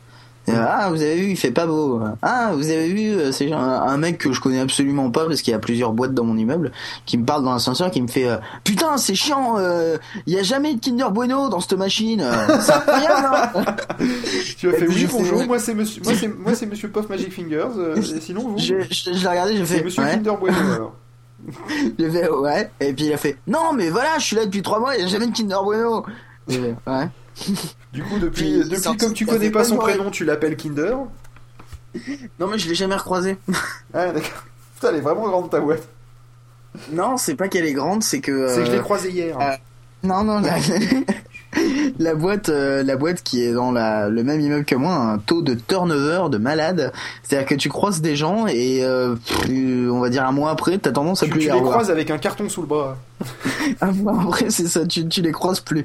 [0.49, 2.01] Euh, ah, vous avez vu, il fait pas beau.
[2.23, 5.53] Ah, vous avez vu, euh, c'est un, mec que je connais absolument pas parce qu'il
[5.53, 6.73] y a plusieurs boîtes dans mon immeuble
[7.07, 9.57] qui me parle dans l'ascenseur, qui me fait euh, putain, c'est chiant.
[9.59, 12.21] euh, Il y a jamais de Kinder Bueno dans cette machine.
[12.21, 13.29] euh, C'est incroyable.
[13.57, 13.65] hein.
[14.59, 17.33] Tu as fait oui bonjour, moi c'est monsieur, moi c'est moi c'est Monsieur Puff Magic
[17.33, 17.69] Fingers.
[17.79, 20.13] euh, et sinon vous, je, je, je l'ai regardé, j'ai c'est fait Monsieur ouais.
[20.15, 20.95] Kinder Bueno alors.
[21.99, 22.71] J'ai fait ouais.
[22.81, 25.03] Et puis il a fait non, mais voilà, je suis là depuis trois mois, il
[25.03, 26.05] y a jamais de Kinder Bueno.
[26.49, 27.09] Ouais.
[27.93, 30.95] Du coup depuis Puis, depuis comme tu connais pas pas son prénom, tu l'appelles Kinder.
[32.39, 33.37] Non, mais je l'ai jamais recroisé.
[33.95, 34.45] Ah d'accord.
[34.75, 35.89] Putain, elle est vraiment grande ta boîte.
[36.93, 38.49] Non, c'est pas qu'elle est grande, c'est que.
[38.49, 39.41] C'est que je l'ai euh, croisée hier.
[39.41, 39.53] euh,
[40.03, 40.43] Non, non.
[41.99, 44.99] la boîte, euh, la boîte qui est dans la, le même immeuble que moi, a
[44.99, 46.93] un taux de turnover de malade.
[47.23, 49.51] C'est-à-dire que tu croises des gens et euh, pff,
[49.91, 52.11] on va dire un mois après, t'as tendance à Tu, plus tu les croises avec
[52.11, 52.97] un carton sous le bras.
[53.81, 55.85] Un mois après, c'est ça, tu, tu les croises plus.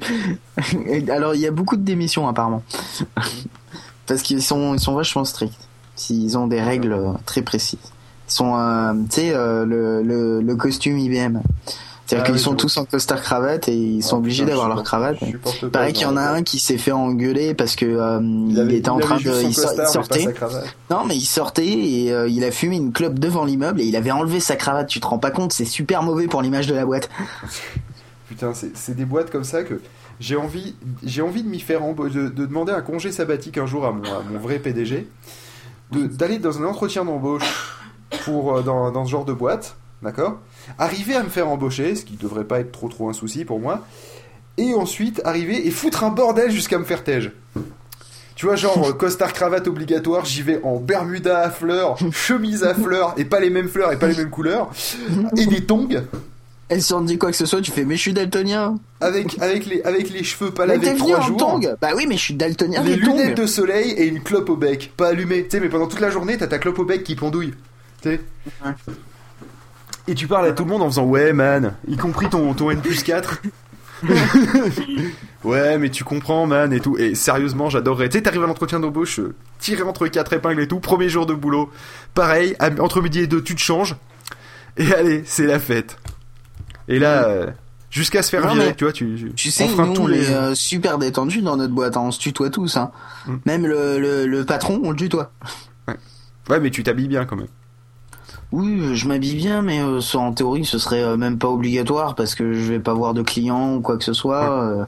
[1.10, 2.62] Alors il y a beaucoup de démissions apparemment,
[4.06, 5.58] parce qu'ils sont, ils sont vachement stricts.
[6.10, 7.78] Ils ont des règles euh, très précises.
[8.28, 11.40] Ils sont, euh, tu sais, euh, le, le, le costume IBM.
[12.06, 14.82] C'est-à-dire Ah qu'ils sont tous en costard cravate et ils sont Ah, obligés d'avoir leur
[14.82, 15.16] cravate.
[15.72, 18.76] Pareil qu'il y en a un qui s'est fait engueuler parce que euh, il, avait-
[18.76, 20.32] était en train de, il, costard, mais sortait.
[20.34, 20.76] cravate.
[20.90, 23.96] Non, mais il sortait et euh, il a fumé une clope devant l'immeuble et il
[23.96, 24.86] avait enlevé sa cravate.
[24.88, 27.08] Tu te rends pas compte, c'est super mauvais pour l'image de la boîte.
[28.28, 29.80] Putain, c'est des boîtes comme ça que
[30.20, 33.84] j'ai envie, j'ai envie de m'y faire de, de demander un congé sabbatique un jour
[33.86, 35.08] à mon, à mon vrai PDG,
[35.90, 37.44] d'aller dans un entretien d'embauche
[38.24, 40.38] pour euh, dans, dans ce genre de boîte, d'accord?
[40.78, 43.60] Arriver à me faire embaucher, ce qui devrait pas être trop trop un souci pour
[43.60, 43.86] moi,
[44.56, 47.32] et ensuite arriver et foutre un bordel jusqu'à me faire tège.
[48.36, 52.74] Tu vois, genre euh, costard cravate obligatoire, j'y vais en bermuda à fleurs, chemise à
[52.74, 54.70] fleurs, et pas les mêmes fleurs et pas les mêmes couleurs,
[55.36, 55.88] et des tongs.
[56.70, 58.76] Et si on te dit quoi que ce soit, tu fais mais je suis daltonien.
[59.00, 61.36] Avec, avec, les, avec les cheveux pas Mais lavés venu trois en jours.
[61.36, 62.82] tongs Bah oui, mais je suis daltonien.
[62.82, 63.16] les tongs.
[63.16, 65.44] lunettes de soleil et une clope au bec, pas allumée.
[65.44, 67.52] Tu sais, mais pendant toute la journée, t'as ta clope au bec qui pendouille.
[68.02, 68.20] Tu sais
[68.64, 68.72] Ouais.
[70.06, 72.70] Et tu parles à tout le monde en faisant Ouais, man, y compris ton, ton
[72.70, 73.40] N plus 4.
[75.44, 76.96] ouais, mais tu comprends, man, et tout.
[76.98, 78.08] Et sérieusement, j'adorerais.
[78.08, 81.26] Tu sais, t'arrives à l'entretien d'embauche, euh, tiré entre quatre épingles et tout, premier jour
[81.26, 81.70] de boulot.
[82.14, 83.96] Pareil, entre midi et deux, tu te changes.
[84.76, 85.98] Et allez, c'est la fête.
[86.88, 87.46] Et là, euh,
[87.90, 90.30] jusqu'à se faire Non, virer, mais tu vois, tu, Tu sais, nous tous on les.
[90.30, 92.02] est euh, super détendus dans notre boîte, hein.
[92.04, 92.76] on se tutoie tous.
[92.76, 92.90] Hein.
[93.26, 93.34] Mm.
[93.46, 95.32] Même le, le, le patron, on le tutoie.
[96.50, 97.46] Ouais, mais tu t'habilles bien quand même.
[98.56, 101.48] Oui, euh, je m'habille bien, mais euh, ça, en théorie, ce serait euh, même pas
[101.48, 104.86] obligatoire parce que je vais pas voir de clients ou quoi que ce soit.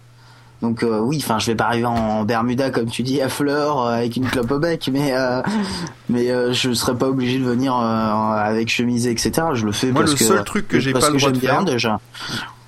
[0.62, 4.16] donc oui, enfin, je vais pas arriver en Bermuda comme tu dis à fleurs avec
[4.16, 5.12] une clope au bec, mais
[6.08, 9.32] mais je serais pas obligé de venir avec chemise etc.
[9.54, 11.38] Je le fais Moi, parce le que seul truc que j'ai pas le droit de
[11.38, 12.00] faire- déjà.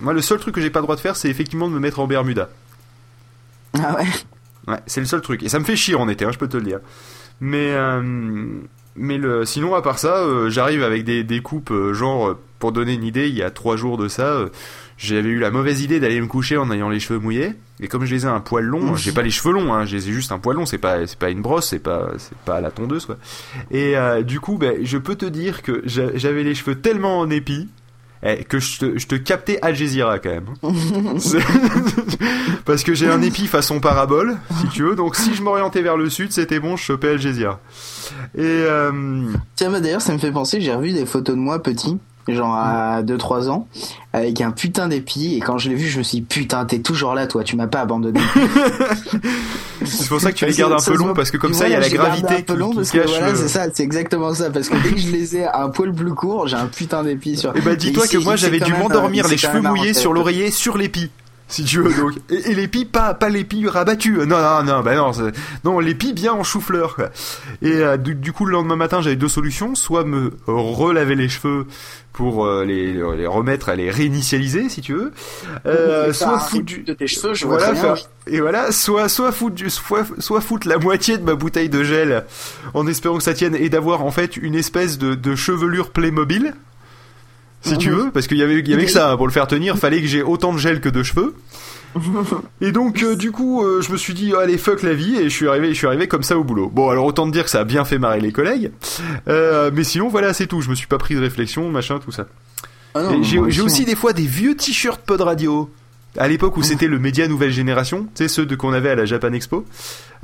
[0.00, 1.80] Moi, le seul truc que j'ai pas le droit de faire, c'est effectivement de me
[1.80, 2.48] mettre en Bermuda.
[3.74, 4.06] Ah ouais.
[4.66, 5.42] Ouais, c'est le seul truc.
[5.42, 6.80] Et ça me fait chier en été, hein, je peux te le dire.
[7.40, 8.02] Mais, euh,
[8.98, 12.38] mais le, sinon, à part ça, euh, j'arrive avec des, des coupes, euh, genre, euh,
[12.58, 14.48] pour donner une idée, il y a trois jours de ça, euh,
[14.98, 17.52] j'avais eu la mauvaise idée d'aller me coucher en ayant les cheveux mouillés.
[17.80, 19.94] Et comme je les ai un poil long, j'ai pas les cheveux longs, hein, je
[19.96, 22.36] les ai juste un poil long, c'est pas, c'est pas une brosse, c'est pas, c'est
[22.38, 23.16] pas la tondeuse, quoi.
[23.70, 27.30] Et du coup, ben, je peux te dire que j'a- j'avais les cheveux tellement en
[27.30, 27.68] épi.
[28.24, 30.46] eh, que je te, je te captais Al Jazeera quand même.
[32.68, 34.94] Parce que j'ai un épi façon parabole, si tu veux.
[34.94, 37.60] Donc si je m'orientais vers le sud, c'était bon, je chopais Al Jazeera.
[38.36, 39.22] Et euh,
[39.56, 41.96] Tiens, bah d'ailleurs, ça me fait penser, j'ai revu des photos de moi petit,
[42.28, 43.68] genre à 2-3 ans,
[44.12, 46.80] avec un putain d'épi, et quand je l'ai vu, je me suis dit, putain, t'es
[46.80, 48.20] toujours là, toi, tu m'as pas abandonné.
[49.86, 51.14] c'est pour ça que tu les gardes un peu voit.
[51.14, 53.34] parce que comme ça, il y a la gravité un peu long parce que voilà,
[53.34, 56.12] c'est ça, c'est exactement ça, parce que dès que je les ai un poil plus
[56.12, 57.56] court, j'ai un putain d'épi sur.
[57.56, 61.10] Et bah dis-toi que moi j'avais dû m'endormir les cheveux mouillés sur l'oreiller sur l'épi.
[61.48, 62.12] Si tu veux donc.
[62.30, 64.12] Et, et l'épi pas pas l'épi rabattu.
[64.18, 65.12] Non non non bah non
[65.64, 67.08] non l'épi bien en chou-fleur quoi.
[67.62, 69.74] et euh, du, du coup le lendemain matin j'avais deux solutions.
[69.74, 71.66] Soit me relaver les cheveux
[72.12, 75.12] pour euh, les, les remettre à les réinitialiser si tu veux.
[75.66, 79.32] Euh, soit foutre début de tes cheveux, je voilà, vois faire- et voilà, soit soit
[79.32, 82.24] foutre du- soit, soit foutre la moitié de ma bouteille de gel
[82.74, 86.52] en espérant que ça tienne et d'avoir en fait une espèce de, de chevelure Playmobil.
[87.62, 89.32] Si tu veux, parce qu'il y avait, il y avait que ça hein, pour le
[89.32, 91.34] faire tenir, fallait que j'ai autant de gel que de cheveux.
[92.60, 95.24] Et donc euh, du coup, euh, je me suis dit allez fuck la vie et
[95.24, 96.70] je suis arrivé, je suis arrivé comme ça au boulot.
[96.72, 98.72] Bon alors autant te dire que ça a bien fait marrer les collègues,
[99.26, 100.60] Euh, mais sinon voilà c'est tout.
[100.60, 102.26] Je me suis pas pris de réflexion, machin, tout ça.
[102.94, 105.70] Ah J'ai aussi, aussi des fois des vieux t-shirts pod radio.
[106.16, 108.94] À l'époque où c'était le média nouvelle génération, tu sais ceux de qu'on avait à
[108.94, 109.64] la Japan Expo,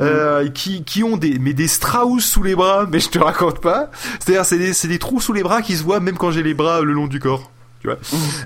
[0.01, 3.61] euh, qui qui ont des mais des Strauss sous les bras, mais je te raconte
[3.61, 3.91] pas.
[4.19, 6.43] C'est-à-dire c'est des c'est des trous sous les bras qui se voient même quand j'ai
[6.43, 7.99] les bras le long du corps, tu vois.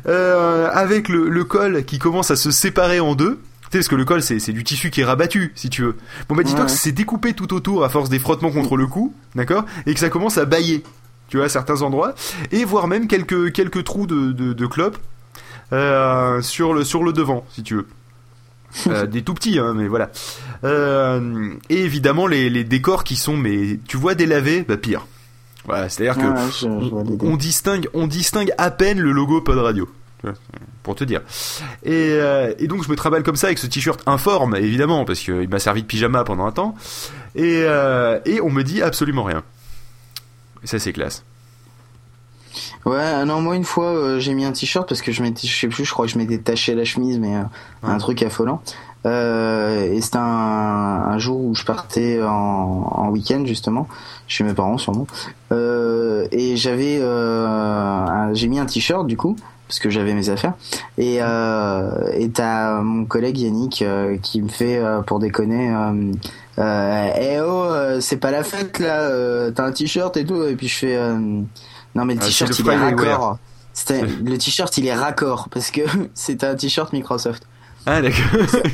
[0.06, 3.38] Euh, avec le le col qui commence à se séparer en deux.
[3.70, 5.82] Tu sais, parce que le col, c'est, c'est du tissu qui est rabattu, si tu
[5.82, 5.94] veux.
[6.28, 6.66] Bon, bah, dis-toi Ouais.
[6.66, 9.64] que c'est découpé tout autour à force des frottements contre le cou, d'accord?
[9.84, 10.82] Et que ça commence à bailler,
[11.28, 12.14] tu vois, à certains endroits.
[12.50, 14.96] Et voire même quelques, quelques trous de, de, de clopes,
[15.72, 17.86] euh, sur le, sur le devant, si tu veux.
[18.86, 20.10] Euh, des tout petits, hein, mais voilà.
[20.62, 25.06] Euh, et évidemment, les, les décors qui sont, mais tu vois délavés, bah pire.
[25.64, 29.88] Voilà, c'est-à-dire que je- je on distingue, on distingue à peine le logo Pod Radio.
[30.82, 31.22] Pour te dire.
[31.82, 35.20] Et, euh, et donc je me travaille comme ça avec ce t-shirt informe, évidemment, parce
[35.20, 36.74] qu'il m'a servi de pyjama pendant un temps.
[37.36, 37.60] Et,
[38.26, 39.42] et on me dit absolument rien.
[40.62, 41.24] Et ça c'est classe.
[42.86, 45.54] Ouais, non, moi une fois euh, j'ai mis un t-shirt parce que je m'étais, je
[45.58, 47.42] sais plus, je crois que je m'étais taché la chemise, mais euh,
[47.82, 48.62] un truc affolant.
[49.06, 50.22] Euh, et c'était un,
[51.10, 52.28] un, jour où je partais en,
[52.90, 53.86] en week-end justement
[54.26, 55.06] chez mes parents sûrement.
[55.52, 59.36] Euh, et j'avais, euh, j'ai mis un t-shirt du coup
[59.68, 60.54] parce que j'avais mes affaires.
[60.96, 65.70] Et euh, et t'as mon collègue Yannick euh, qui me fait euh, pour déconner.
[65.70, 66.12] Euh,
[66.58, 69.02] euh, eh oh, euh, c'est pas la fête là.
[69.02, 70.42] euh, T'as un t-shirt et tout.
[70.44, 70.98] Et puis je fais.
[71.98, 73.38] Non mais le Ah, t-shirt il est raccord.
[73.74, 75.82] C'était le t-shirt il est raccord parce que
[76.14, 77.46] c'est un t-shirt Microsoft.
[77.86, 78.24] Ah d'accord.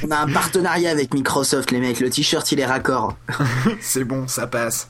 [0.07, 2.01] On a un partenariat avec Microsoft les mecs.
[2.01, 3.17] Le t-shirt il est raccord.
[3.81, 4.89] c'est bon, ça passe.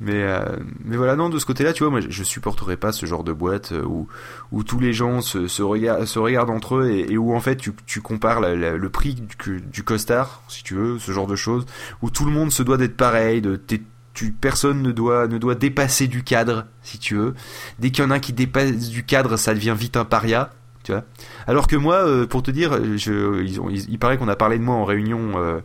[0.00, 0.44] Mais euh,
[0.84, 3.32] mais voilà non de ce côté-là tu vois moi je, supporterais pas ce genre de
[3.32, 4.06] boîte euh, où
[4.52, 7.40] où tous les gens se se regardent se regardent entre eux et, et où en
[7.40, 11.10] fait tu tu compares la- la- le prix du, du costard si tu veux ce
[11.10, 11.66] genre de choses
[12.00, 13.82] où tout le monde se doit d'être pareil de t'es-
[14.26, 17.34] personne ne doit ne doit dépasser du cadre si tu veux.
[17.78, 20.50] Dès qu'il y en a un qui dépasse du cadre ça devient vite un paria
[20.88, 21.04] tu vois.
[21.46, 24.56] Alors que moi euh, pour te dire je ils ont il paraît qu'on a parlé
[24.58, 25.60] de moi en réunion euh,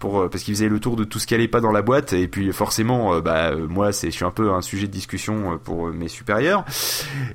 [0.00, 1.80] pour euh, parce qu'ils faisaient le tour de tout ce qui allait pas dans la
[1.80, 4.92] boîte et puis forcément euh, bah moi c'est je suis un peu un sujet de
[4.92, 6.64] discussion pour mes supérieurs.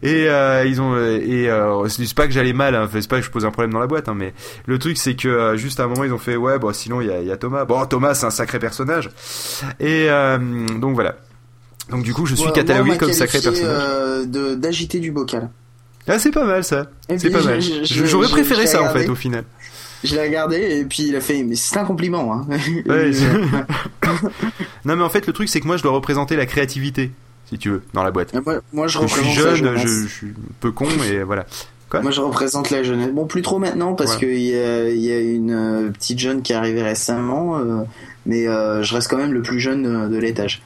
[0.03, 0.25] Et
[0.65, 1.49] ils ont et
[1.87, 3.87] c'est pas que j'allais mal hein, c'est pas que je pose un problème dans la
[3.87, 4.33] boîte hein, mais
[4.65, 7.07] le truc c'est que juste à un moment ils ont fait ouais bon sinon il
[7.07, 7.63] y a, il y a Thomas.
[7.63, 9.09] Bon Thomas c'est un sacré personnage.
[9.79, 10.09] Et
[10.77, 11.15] donc voilà.
[11.89, 13.63] Donc du coup je suis catalogué moi, on m'a comme sacré personnage.
[13.65, 15.49] euh, de d'agiter du bocal.
[16.09, 19.45] Ah c'est pas mal ça c'est pas mal j'aurais préféré ça en fait au final
[20.03, 22.47] Je l'ai regardé et puis il a fait mais c'est un compliment hein.
[22.87, 23.11] Ouais,
[24.85, 27.11] non mais en fait le truc c'est que moi je dois représenter la créativité
[27.49, 29.81] si tu veux dans la boîte moi, moi, je je suis représente la jeune, jeunesse.
[29.83, 31.45] je, je suis un peu con et voilà.
[31.89, 32.01] Quoi?
[32.01, 33.11] Moi je représente la jeunesse.
[33.11, 36.43] Bon plus trop maintenant parce qu'il y a, il y a une euh, petite jeune
[36.43, 37.81] qui est arrivée récemment, euh,
[38.27, 40.61] mais euh, je reste quand même le plus jeune de, de l'étage.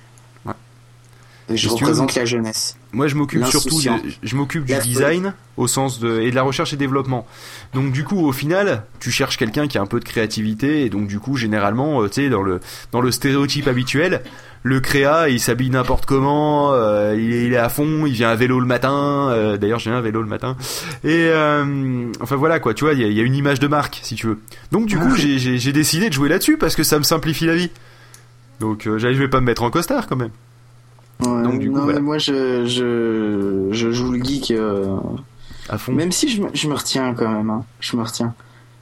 [1.50, 2.78] Et Je représente la jeunesse.
[2.94, 6.42] Moi, je m'occupe surtout, de- je m'occupe du design au sens de et de la
[6.44, 7.28] recherche et développement.
[7.74, 10.90] Donc du coup, au final, tu cherches quelqu'un qui a un peu de créativité et
[10.90, 12.60] donc du coup, généralement, euh, tu sais, dans le
[12.94, 14.22] dans le stéréotype habituel,
[14.64, 18.30] le créa, il s'habille n'importe comment, euh, il, est, il est à fond, il vient
[18.30, 19.28] à vélo le matin.
[19.32, 20.56] euh, D'ailleurs, j'ai un vélo le matin.
[21.04, 23.60] Et euh, enfin voilà quoi, tu vois, il y a, il y a une image
[23.60, 24.40] de marque, si tu veux.
[24.72, 27.70] Donc du coup, j'ai- décidé de jouer là-dessus parce que ça me simplifie la vie.
[28.62, 30.30] Donc j'allais, je vais pas me mettre en costard quand même.
[31.22, 32.00] Ouais, Donc, du coup, non, voilà.
[32.00, 34.96] mais moi je, je, je joue le geek, euh,
[35.70, 35.92] À fond.
[35.94, 37.50] même si je, me- je me retiens quand même.
[37.50, 37.64] Hein.
[37.80, 38.34] Je me retiens.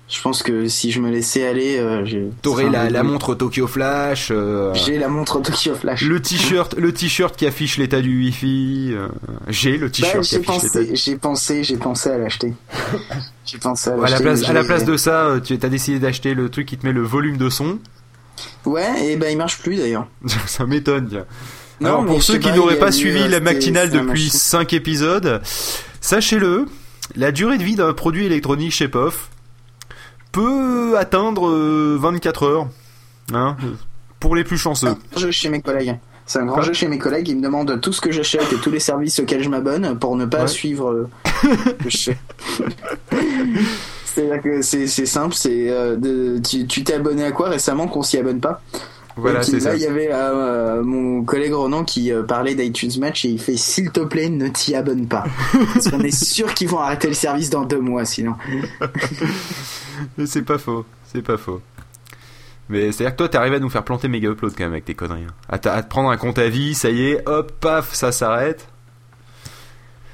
[0.09, 4.27] Je pense que si je me laissais aller, euh, T'aurais la, la montre Tokyo Flash.
[4.29, 6.01] euh, J'ai la montre Tokyo Flash.
[6.01, 8.89] Le t-shirt, le t-shirt qui affiche l'état du wifi.
[8.91, 9.07] euh,
[9.47, 10.79] j'ai le Bah, t-shirt qui j'ai affiche l'état.
[10.79, 12.53] pensé, j'ai pensé, j'ai pensé à l'acheter.
[13.45, 16.33] j'ai pensé à À la place, à la place de ça, tu as décidé d'acheter
[16.33, 17.79] le truc qui te met le volume de son.
[18.65, 20.07] Ouais, et ben il marche plus d'ailleurs.
[20.45, 21.23] ça m'étonne.
[21.81, 24.37] Non, Alors pour je ceux qui n'auraient pas suivi euh, la matinale depuis machin.
[24.37, 25.41] 5 épisodes,
[25.99, 26.65] sachez-le,
[27.15, 29.29] la durée de vie d'un produit électronique chez POF
[30.31, 32.67] peut atteindre euh, 24 heures.
[33.33, 33.55] Hein,
[34.19, 34.87] pour les plus chanceux.
[34.87, 35.97] un grand jeu chez mes collègues.
[36.25, 37.27] C'est un grand jeu chez mes collègues.
[37.29, 40.15] Ils me demandent tout ce que j'achète et tous les services auxquels je m'abonne pour
[40.15, 40.47] ne pas Ouais.
[40.47, 41.09] suivre euh,
[41.43, 42.17] ce que je fais.
[44.05, 48.41] C'est-à-dire que c'est simple, c'est euh, tu t'es abonné à quoi récemment qu'on s'y abonne
[48.41, 48.61] pas?
[49.17, 49.75] Voilà, c'est là ça.
[49.75, 53.57] il y avait euh, mon collègue Ronan qui euh, parlait d'iTunes Match et il fait
[53.57, 55.25] s'il te plaît ne t'y abonne pas
[55.73, 58.35] parce qu'on est sûr qu'ils vont arrêter le service dans deux mois sinon.
[60.17, 61.61] Mais c'est pas faux, c'est pas faux.
[62.69, 64.85] Mais c'est-à-dire que toi, t'es arrivé à nous faire planter méga upload quand même avec
[64.85, 65.25] tes conneries.
[65.25, 65.33] hein.
[65.49, 68.67] À, te prendre un compte à vie, ça y est, hop, paf, ça s'arrête.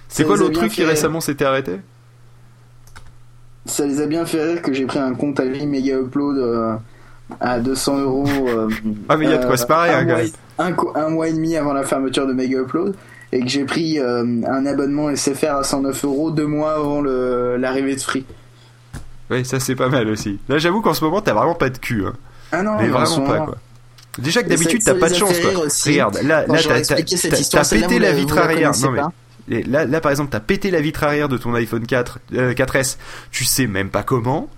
[0.07, 1.79] C'est quoi l'autre truc qui récemment s'était arrêté?
[3.65, 6.37] Ça les a bien fait rire que j'ai pris un compte à vie méga upload
[6.37, 6.75] euh,
[7.39, 8.25] à 200 euros.
[8.47, 8.69] euh,
[9.09, 10.21] Ah, mais il y a de quoi se parer, un hein, mois,
[10.75, 10.75] gars.
[10.95, 12.95] un, mois et demi avant la fermeture de méga upload
[13.31, 17.95] et que j'ai pris euh, un abonnement SFR à 109 euros deux mois avant l'arrivée
[17.95, 18.25] de Free.
[19.29, 20.39] Oui, ça c'est pas mal aussi.
[20.47, 22.05] Là, j'avoue qu'en ce moment, t'as vraiment pas de cul.
[22.05, 22.13] Hein.
[22.51, 23.57] Ah non, Mais vraiment pas, quoi.
[24.19, 25.65] Déjà que d'habitude, t'as pas de chance, quoi.
[25.65, 25.89] aussi.
[25.91, 26.95] Regarde, là, t'as-
[27.69, 28.71] pété la vitre arrière.
[28.81, 28.91] Non,
[29.49, 32.53] mais là, là, par exemple, t'as pété la vitre arrière de ton iPhone 4, euh,
[32.53, 32.97] 4S.
[33.31, 34.49] Tu sais même pas comment.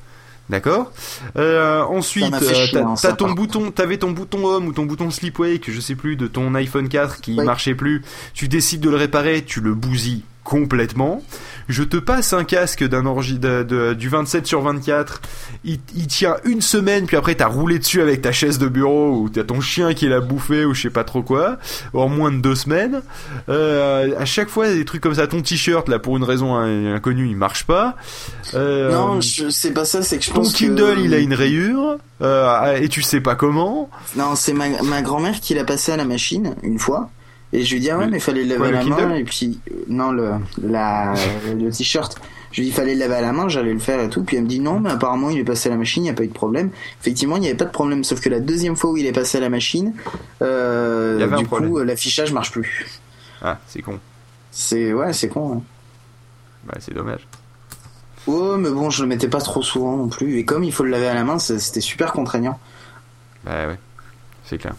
[0.50, 0.92] D'accord
[1.38, 5.70] euh, Ensuite, euh, t'as hein, ton bouton, t'avais ton bouton home ou ton bouton sleepwake,
[5.70, 8.04] je sais plus, de ton iPhone 4 qui marchait plus.
[8.34, 11.22] Tu décides de le réparer, tu le bousilles complètement.
[11.68, 15.22] Je te passe un casque d'un de, de- du 27 sur 24.
[15.64, 19.12] Il, il tient une semaine, puis après t'as roulé dessus avec ta chaise de bureau
[19.20, 21.58] ou t'as ton chien qui l'a bouffé ou je sais pas trop quoi.
[21.94, 23.04] En moins de deux semaines.
[23.50, 25.28] Euh, à chaque fois, des trucs comme ça.
[25.28, 27.96] Ton t-shirt, là, pour une raison in- inconnue, il marche pas.
[28.56, 31.02] Euh, Non, je- c'est pas ça, c'est que je ton pense Kindle, que...
[31.02, 31.98] il a une rayure.
[32.24, 33.90] euh, et tu sais pas comment.
[34.16, 37.12] Non, c'est ma, ma grand-mère qui l'a passé à la machine une fois.
[37.52, 38.96] Et je lui dis, ah ouais, mais fallait le laver à la main.
[38.96, 41.16] Kindle Et puis, non, le, la,
[41.58, 42.20] le t-shirt.
[42.52, 44.24] Je lui dis, fallait le laver à la main, j'allais le faire et tout.
[44.24, 46.12] Puis elle me dit, non, mais apparemment, il est passé à la machine, il n'y
[46.12, 46.70] a pas eu de problème.
[47.02, 48.04] Effectivement, il n'y avait pas de problème.
[48.04, 49.94] Sauf que la deuxième fois où il est passé à la machine,
[50.42, 52.88] euh, du coup, l'affichage marche plus.
[53.42, 54.00] Ah, c'est con.
[54.52, 55.62] C'est, ouais, c'est con, hein.
[56.66, 57.28] Bah, c'est dommage.
[58.28, 60.38] Oh, mais bon, je le mettais pas trop souvent non plus.
[60.38, 62.60] Et comme il faut le laver à la main, c'était super contraignant.
[63.44, 63.80] Bah ouais,
[64.44, 64.76] c'est clair.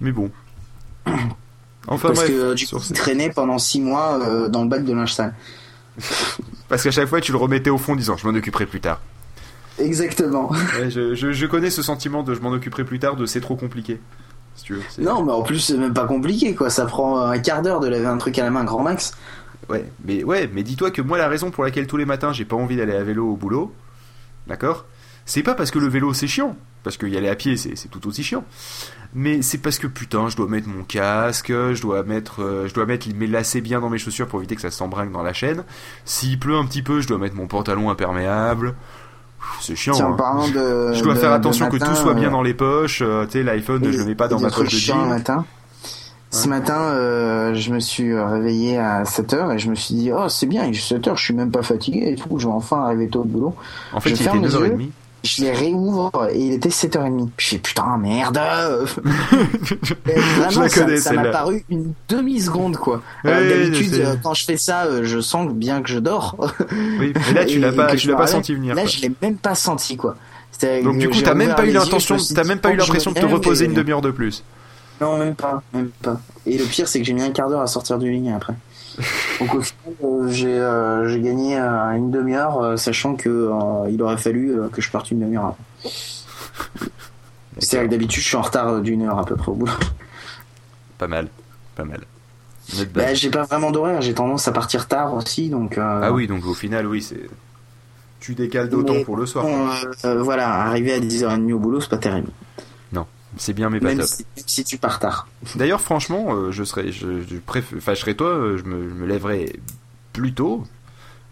[0.00, 0.30] Mais bon.
[1.86, 4.68] Enfin parce bref, que euh, du coup, il traînait pendant 6 mois euh, dans le
[4.68, 5.34] bac de linge sale.
[6.68, 8.80] parce qu'à chaque fois tu le remettais au fond en disant je m'en occuperai plus
[8.80, 9.00] tard.
[9.78, 10.50] Exactement.
[10.50, 13.40] Ouais, je, je, je connais ce sentiment de je m'en occuperai plus tard, de c'est
[13.40, 14.00] trop compliqué.
[14.56, 14.82] Si tu veux.
[14.88, 16.70] c'est- Non, mais en plus, c'est même pas compliqué, quoi.
[16.70, 19.14] Ça prend un quart d'heure de laver un truc à la main, grand max.
[19.68, 22.44] Ouais, mais ouais, mais dis-toi que moi la raison pour laquelle tous les matins j'ai
[22.44, 23.72] pas envie d'aller à vélo au boulot,
[24.46, 24.84] d'accord
[25.26, 26.54] C'est pas parce que le vélo c'est chiant,
[26.84, 28.44] parce que y aller à pied c'est tout aussi chiant.
[29.14, 32.74] Mais c'est parce que putain, je dois mettre mon casque, je dois mettre, euh, je
[32.74, 35.32] dois mettre mes lacets bien dans mes chaussures pour éviter que ça s'embringue dans la
[35.32, 35.64] chaîne.
[36.04, 38.74] S'il pleut un petit peu, je dois mettre mon pantalon imperméable.
[39.60, 39.94] C'est chiant.
[39.94, 40.48] Tiens, hein.
[40.52, 40.92] de.
[40.94, 43.02] Je dois de- faire attention que tout soit bien euh, dans les poches.
[43.02, 45.06] euh, tu sais, l'iPhone, je le mets pas dans ma poche de jean.
[45.06, 45.44] matin.
[46.30, 50.28] Ce matin, euh, je me suis réveillé à 7h et je me suis dit, oh,
[50.28, 52.82] c'est bien, il est 7h, je suis même pas fatigué et tout, je vais enfin
[52.82, 53.54] arriver tôt au boulot.
[53.92, 54.90] En fait, je il était ferme les 9h30.
[55.24, 57.30] Je les réouvre et il était 7h30.
[57.38, 58.38] Je fais putain, merde!
[60.04, 63.02] Vraiment, Je la ça- connais, ça m'a paru une demi-seconde, quoi.
[63.24, 66.36] Ouais, ouais, D'habitude, euh, quand je fais ça, euh, je sens bien que je dors.
[67.00, 68.74] Oui, mais là, tu l'as pas, tu l'as pas senti venir.
[68.74, 68.90] Là, quoi.
[68.90, 70.16] je l'ai même pas senti, quoi.
[70.82, 73.18] Donc du coup, t'as même pas eu l'intention, suis t'as même pas eu l'impression de
[73.18, 74.44] te reposer et- une demi-heure de plus.
[75.00, 76.20] Non, même pas, même pas.
[76.46, 78.54] Et le pire, c'est que j'ai mis un quart d'heure à sortir du lit après.
[79.40, 83.50] Donc au final, euh, j'ai euh, j'ai gagné euh, une demi-heure, sachant que
[83.90, 85.58] il aurait fallu que je parte une demi-heure avant.
[87.58, 89.72] C'est-à-dire que d'habitude, je suis en retard d'une heure à peu près au boulot.
[90.98, 91.28] Pas mal,
[91.76, 92.00] pas mal.
[92.94, 95.76] Bah, j'ai pas vraiment d'horaire, j'ai tendance à partir tard aussi, donc.
[95.76, 97.28] euh, Ah oui, donc au final, oui, c'est.
[98.20, 99.44] Tu décales d'autant Mais pour le soir.
[99.44, 102.28] bon, voilà, arriver à 10h30 au boulot, c'est pas terrible.
[103.36, 104.06] C'est bien, mais pas top.
[104.46, 105.26] si, tu pars tard.
[105.56, 108.88] D'ailleurs, franchement, euh, je serais, je, je préf- enfin, je serais toi, euh, je me,
[108.88, 109.52] je me lèverais
[110.12, 110.64] plus tôt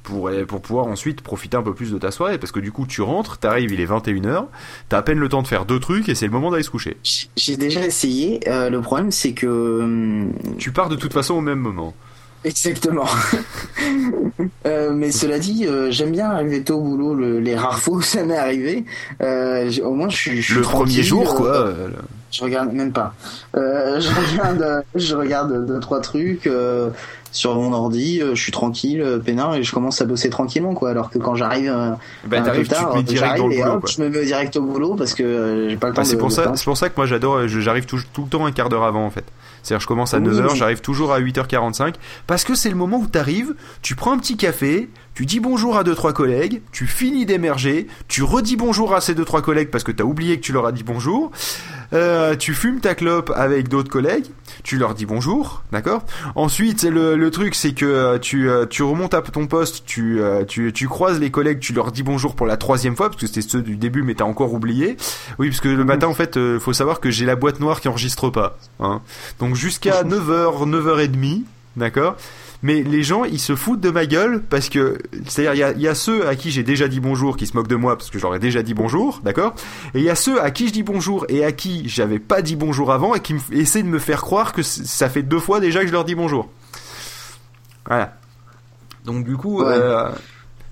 [0.03, 2.38] pour, euh, pour pouvoir ensuite profiter un peu plus de ta soirée.
[2.38, 4.46] Parce que du coup, tu rentres, t'arrives, il est 21h,
[4.88, 6.70] t'as à peine le temps de faire deux trucs et c'est le moment d'aller se
[6.70, 6.96] coucher.
[7.36, 10.26] J'ai déjà essayé, euh, le problème c'est que.
[10.59, 11.94] Tu pars de toute façon au même moment.
[12.45, 13.07] Exactement.
[14.66, 17.14] Euh, mais cela dit, euh, j'aime bien arriver tôt au boulot.
[17.14, 18.84] le- les rares fois où ça m'est arrivé,
[19.20, 20.36] euh, au moins je suis.
[20.43, 21.49] je suis Le premier jour, quoi.
[21.49, 21.88] euh,
[22.30, 23.14] Je regarde même pas.
[23.57, 26.90] Euh, je regarde, je regarde deux trois trucs euh,
[27.32, 28.20] sur mon ordi.
[28.22, 30.90] euh, je suis tranquille, euh, peinard, et je commence à bosser tranquillement, quoi.
[30.90, 31.90] Alors que quand j'arrive euh,
[32.26, 35.14] Bah, un peu tard, j'arrive et boulot, hop, je me mets direct au boulot parce
[35.14, 36.03] que j'ai pas le temps.
[36.03, 38.47] Bah, c'est de- pour ça, c'est pour ça que moi j'adore, j'arrive tout le temps
[38.47, 39.24] un quart d'heure avant en fait.
[39.62, 40.56] C'est-à-dire je commence à Oui, 9h, oui.
[40.56, 41.94] j'arrive toujours à 8h45
[42.26, 45.76] parce que c'est le moment où t'arrives, tu prends un petit café, tu dis bonjour
[45.76, 49.68] à deux trois collègues, tu finis d'émerger, tu redis bonjour à ces deux trois collègues
[49.70, 51.30] parce que t'as oublié que tu leur as dit bonjour.
[51.92, 54.24] Euh, tu fumes ta clope avec d'autres collègues,
[54.62, 56.02] tu leur dis bonjour, d'accord?
[56.34, 60.22] Ensuite, le, le truc, c'est que euh, tu, euh, tu remontes à ton poste, tu,
[60.22, 63.20] euh, tu, tu croises les collègues, tu leur dis bonjour pour la troisième fois, parce
[63.20, 64.96] que c'était ceux du début, mais t'as encore oublié.
[65.38, 67.88] Oui, parce que le matin, en fait, faut savoir que j'ai la boîte noire qui
[67.88, 68.56] enregistre pas.
[68.80, 69.02] Hein.
[69.38, 71.42] Donc jusqu'à 9h, 9h30,
[71.76, 72.16] d'accord?
[72.62, 75.72] Mais les gens, ils se foutent de ma gueule parce que, c'est-à-dire, il y a,
[75.72, 77.96] il y a ceux à qui j'ai déjà dit bonjour qui se moquent de moi
[77.96, 79.54] parce que je leur ai déjà dit bonjour, d'accord?
[79.94, 82.40] Et il y a ceux à qui je dis bonjour et à qui j'avais pas
[82.42, 85.58] dit bonjour avant et qui essaient de me faire croire que ça fait deux fois
[85.60, 86.48] déjà que je leur dis bonjour.
[87.86, 88.16] Voilà.
[89.04, 89.66] Donc du coup, Ouais.
[89.74, 90.08] euh,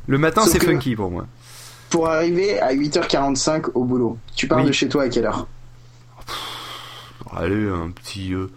[0.06, 1.26] le matin c'est funky pour moi.
[1.90, 4.66] Pour arriver à 8h45 au boulot, tu pars Oui.
[4.66, 5.48] de chez toi à quelle heure?
[7.36, 8.32] Allez, un petit...
[8.34, 8.48] euh,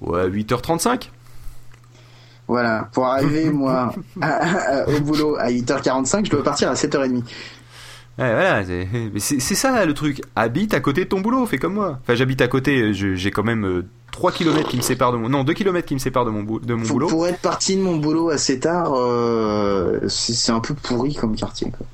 [0.00, 1.08] ouais, 8h35
[2.50, 4.26] Voilà, pour arriver moi à-
[4.82, 7.22] à- au boulot à 8h45, je dois partir à 7h30.
[8.18, 8.62] Ouais, voilà,
[9.18, 10.20] c'est ça le truc.
[10.36, 11.98] Habite à côté de ton boulot, fais comme moi.
[12.02, 15.28] Enfin, j'habite à côté, j'ai quand même euh, 3 km qui me séparent de mon.
[15.28, 17.06] Non, 2 km qui me séparent de mon, bou- de mon Pour, boulot.
[17.06, 21.36] pour être parti de mon boulot assez tard, euh, c'est c'est un peu pourri comme
[21.36, 21.70] quartier.
[21.70, 21.86] quoi.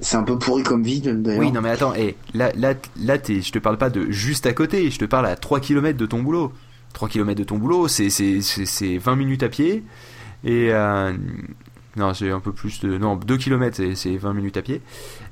[0.00, 1.40] C'est un peu pourri comme ville d'ailleurs.
[1.40, 4.52] Oui, non, mais attends, eh, là, là, là je te parle pas de juste à
[4.54, 6.52] côté, je te parle à 3 km de ton boulot.
[6.92, 9.82] 3 km de ton boulot, c'est c'est- c'est- c'est 20 minutes à pied.
[10.44, 10.68] Et.
[10.72, 11.12] euh,
[11.96, 12.96] non, c'est un peu plus de.
[12.98, 14.80] Non, 2 km, c'est- c'est 20 minutes à pied.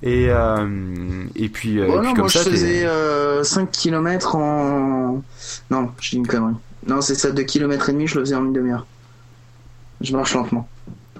[0.03, 0.67] Et, euh,
[1.37, 5.23] et puis, euh, et non, puis comme moi ça, je faisais euh, 5 km en.
[5.71, 6.55] Non, je dis une connerie.
[6.87, 8.87] Non, c'est ça, 2 km et demi, je le faisais en une demi-heure.
[10.01, 10.69] Je marche lentement.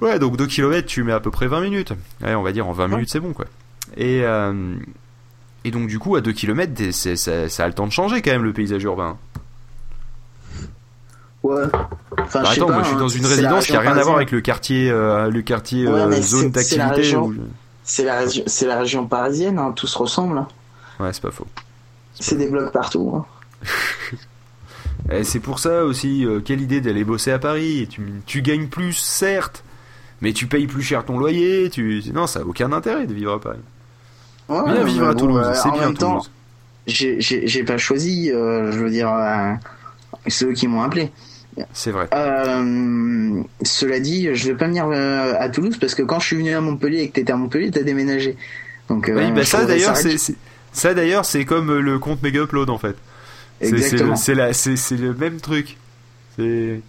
[0.01, 1.93] Ouais, donc 2 km, tu mets à peu près 20 minutes.
[2.23, 2.91] Ouais, on va dire en 20 Ouais.
[2.97, 3.47] minutes, c'est bon, quoi.
[3.97, 4.75] Et, euh,
[5.65, 7.17] et donc, du coup, à 2 km, ça,
[7.49, 9.19] ça a le temps de changer quand même le paysage urbain.
[11.45, 11.63] Ouais.
[12.19, 13.81] Enfin, Bah, attends, pas, moi je suis hein, dans une c'est la résidence qui a
[13.81, 16.87] rien à voir avec le quartier, euh, le quartier Ouais, euh, zone c'est- c'est la
[16.87, 16.95] d'activité.
[16.97, 17.35] région.
[17.85, 20.39] C'est la région, c'est la région parisienne, hein, tout se ressemble.
[20.39, 20.49] hein.
[21.01, 21.47] Ouais, c'est pas faux.
[22.19, 23.13] C'est des blocs partout.
[23.15, 23.25] hein.
[25.11, 27.87] Et c'est pour ça aussi, euh, quelle idée d'aller bosser à Paris.
[27.89, 29.63] Tu, tu gagnes plus, certes,
[30.21, 31.71] mais tu payes plus cher ton loyer.
[31.71, 32.03] Tu...
[32.13, 33.59] Non, ça a aucun intérêt de vivre à Paris.
[34.49, 36.31] Ouais, mais vivre à bon, Toulouse, c'est en bien Toulouse.
[36.87, 39.09] j'ai- j'ai j'ai pas choisi, euh, je veux dire,
[40.29, 41.11] euh, ceux qui m'ont appelé.
[41.73, 42.09] C'est vrai.
[42.15, 46.37] Euh, cela dit, je vais pas venir euh, à Toulouse parce que quand je suis
[46.37, 48.37] venu à Montpellier et que t'étais à Montpellier, t'as déménagé.
[48.89, 50.37] Donc, euh, oui, bah ça d'ailleurs, ça c'est c'est-
[50.73, 52.97] ça d'ailleurs, c'est comme le compte Mega Upload en fait.
[53.61, 55.77] C'est- C'est c'est c'est- c'est le même truc.
[56.39, 56.81] C'est.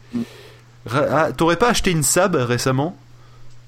[0.92, 2.96] Ah, T'aurais pas acheté une Sab récemment?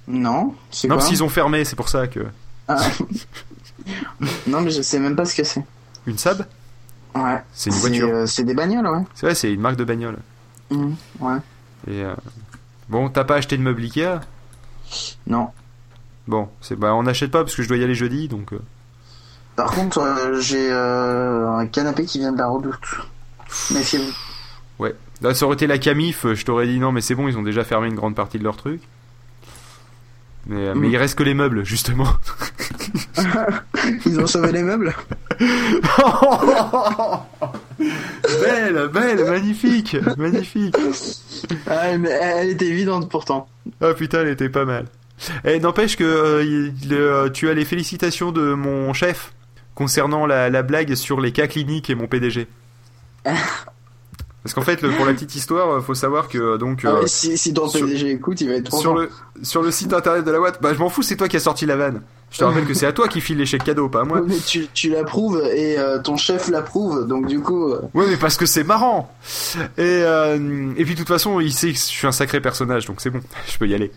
[0.07, 2.19] Non, c'est Non, parce qu'ils ont fermé, c'est pour ça que.
[2.67, 2.77] Ah.
[4.47, 5.63] Non, mais je sais même pas ce que c'est.
[6.05, 6.45] Une Sab
[7.15, 7.41] Ouais.
[7.53, 8.07] C'est une voiture.
[8.09, 9.03] euh, C'est des bagnoles, ouais.
[9.15, 10.17] C'est vrai, c'est une marque de bagnole.
[10.69, 11.37] Mhm, ouais.
[11.87, 12.13] Et euh,
[12.89, 14.19] bon, t'as pas acheté de meubles Ikea?
[15.27, 15.49] Non.
[16.27, 18.53] Bon, c'est bah on n'achète pas parce que je dois y aller jeudi, donc.
[18.53, 18.59] euh,
[19.55, 20.01] Par contre,
[20.39, 22.79] j'ai un canapé qui vient de la redoute.
[23.71, 24.13] Méfiez-vous.
[24.79, 24.95] Ouais.
[25.21, 27.43] Là, ça aurait été la Camif, je t'aurais dit non, mais c'est bon, ils ont
[27.43, 28.81] déjà fermé une grande partie de leur truc.
[30.47, 32.07] Mais, euh, mais il reste que les meubles, justement.
[34.05, 34.93] Ils ont sauvé les meubles?
[38.43, 40.75] Belle, belle, magnifique, magnifique.
[41.67, 43.47] ah, mais Elle était évidente pourtant.
[43.81, 44.85] Ah putain, elle était pas mal.
[45.45, 49.33] Et n'empêche que euh, il- euh, tu as les félicitations de mon chef
[49.75, 52.47] concernant la, la blague sur les cas cliniques et mon PDG.
[54.43, 56.89] Parce qu'en fait, le- pour la petite histoire, euh, faut savoir que euh, donc Ah
[56.89, 59.09] euh, ouais, si, si ton sur- PDG écoute, il va être trop sur le
[59.43, 61.41] sur le site internet de la boîte, bah je m'en fous, c'est toi qui as
[61.41, 62.01] sorti la vanne.
[62.31, 64.21] Je te rappelle que c'est à toi qui file les chèques cadeaux, pas à moi.
[64.25, 67.69] Mais tu, tu l'approuves et euh, ton chef l'approuve, donc du coup.
[67.73, 69.13] euh, Ouais, mais parce que c'est marrant.
[69.77, 72.85] Et, euh, et puis de toute façon, il sait que je suis un sacré personnage,
[72.85, 73.19] donc c'est bon,
[73.51, 73.91] je peux y aller.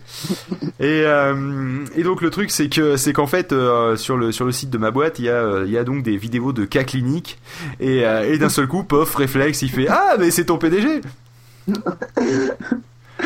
[0.81, 3.55] Et, euh, et donc le truc, c'est que c'est qu'en fait,
[3.95, 6.03] sur le sur le site de ma boîte, il y a il y a donc
[6.03, 7.39] des vidéos de cas cliniques.
[7.79, 11.01] Et, et d'un seul coup, pof, réflexe, il fait ah mais c'est ton PDG.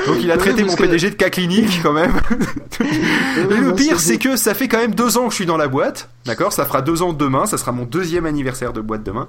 [0.05, 2.13] Donc il a traité mon que- PDG de cas clinique quand même.
[2.79, 5.57] Et le pire, c'est que ça fait quand même deux ans que je suis dans
[5.57, 6.53] la boîte, d'accord?
[6.53, 9.27] Ça fera deux ans demain, ça sera mon deuxième anniversaire de boîte demain.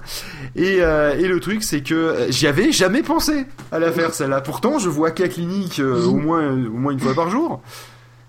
[0.56, 4.12] Et, euh, et le truc, c'est que euh, j'y avais jamais pensé à la faire
[4.14, 4.40] celle-là.
[4.42, 7.62] Pourtant, je vois qu'à clinique euh, au moins au moins une fois par jour.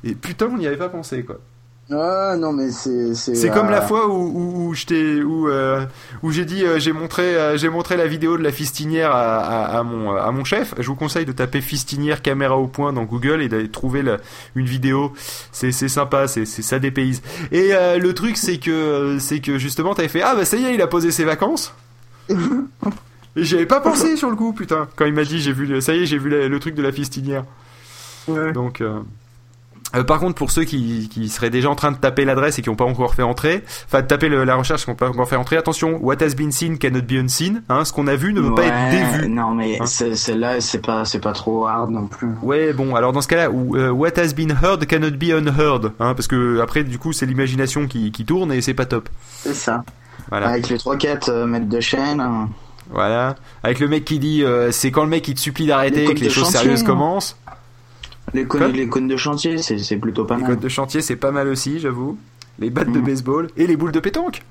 [0.04, 1.38] Et putain, on n'y avait pas pensé quoi.
[1.94, 3.14] Ah non, mais c'est.
[3.16, 5.86] C'est comme la fois où où, où je t'ai où euh,
[6.24, 9.40] où j'ai dit euh, j'ai montré euh, j'ai montré la vidéo de la fistinière à,
[9.40, 10.74] à, à mon à mon chef.
[10.80, 14.18] Je vous conseille de taper fistinière caméra au point dans Google et d'aller trouver la-
[14.56, 15.14] une vidéo.
[15.52, 17.22] C'est c'est sympa, c'est c'est ça dépayse.
[17.52, 20.74] Et le truc c'est que c'est que justement t'avais fait ah bah ça y est
[20.74, 21.74] il a posé ses vacances.
[23.38, 25.66] Et j'y avais pas pensé sur le coup putain quand il m'a dit j'ai vu
[25.66, 27.46] le- ça y est j'ai vu la- le truc de la fistinière.
[28.28, 28.52] Ouais.
[28.52, 28.82] Donc,
[29.96, 32.62] euh, par contre, pour ceux qui, qui seraient déjà en train de taper l'adresse et
[32.62, 35.10] qui n'ont pas encore fait entrer, enfin de taper le- la recherche qui n'ont pas
[35.10, 37.62] encore fait entrer, attention, what has been seen cannot be unseen.
[37.70, 39.30] Hein, ce qu'on a vu ne peut pas être dévu.
[39.30, 39.86] Non, mais Hein.
[39.86, 42.30] celle-là, c'est pas, c'est pas trop hard non plus.
[42.42, 46.14] Ouais, bon, alors dans ce cas-là, euh, what has been heard cannot be unheard, hein,
[46.14, 49.10] parce que après, du coup, c'est l'imagination qui, qui tourne et c'est pas top.
[49.40, 49.84] C'est ça.
[50.30, 52.20] Voilà, Avec les 3-4 euh, mètres de chaîne.
[52.22, 52.48] hein.
[52.90, 53.36] voilà.
[53.64, 56.20] Avec le mec qui dit, euh, c'est quand le mec qui te supplie d'arrêter que
[56.20, 56.86] les choses sérieuses hein.
[56.86, 57.38] commencent.
[58.34, 60.52] Les cônes, les cônes de chantier, c'est, plutôt pas Les mal.
[60.52, 62.18] codes de chantier, c'est pas mal aussi, j'avoue.
[62.60, 63.06] Les battes de Mhm.
[63.06, 64.44] baseball et les boules de pétanque.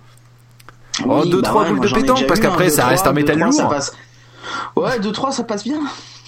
[1.06, 3.12] Oh, Oui, deux, bah trois ouais, boules de pétanque, parce qu'après, hein, ça reste un
[3.12, 3.68] métal ça lourd.
[3.70, 3.96] passe.
[4.76, 5.80] Ouais, 2-3 ça passe bien.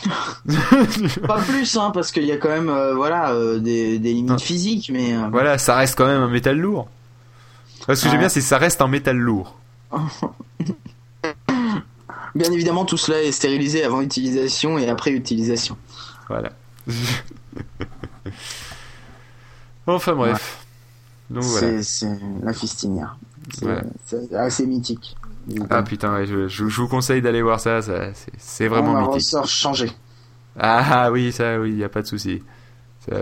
[1.27, 4.41] pas plus, hein, parce qu'il y a quand même euh, voilà, euh, des, des limites
[4.41, 5.15] physiques, mais.
[5.15, 6.89] euh, Voilà, ça reste quand même un métal lourd.
[7.81, 9.57] Ce que j'aime bien, c'est que ça reste un métal lourd.
[12.35, 15.77] Bien évidemment, tout cela est stérilisé avant utilisation et après utilisation.
[16.29, 16.51] Voilà.
[19.87, 20.65] enfin bref.
[21.31, 21.83] Donc voilà.
[21.83, 22.09] C'est,
[22.43, 23.17] la fistinière.
[23.55, 24.37] C'est, Ouais.
[24.37, 25.17] assez mythique.
[25.71, 28.93] Ah putain, ouais, je, je- je vous conseille d'aller voir ça, ça c'est- On vraiment
[28.93, 29.15] en mythique.
[29.15, 29.91] ressort changé.
[30.59, 32.43] Ah oui, ça oui, y a pas de souci.
[33.09, 33.17] Ça,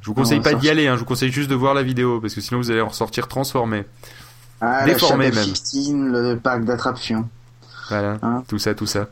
[0.00, 1.82] je vous conseille On pas d'y aller, hein, je vous conseille juste de voir la
[1.82, 3.84] vidéo parce que sinon vous allez en ressortir transformé.
[4.60, 5.44] Ah, Déformé la même.
[5.52, 7.28] 15, le parc d'attraction.
[7.88, 9.08] Voilà, Hein tout ça, tout ça.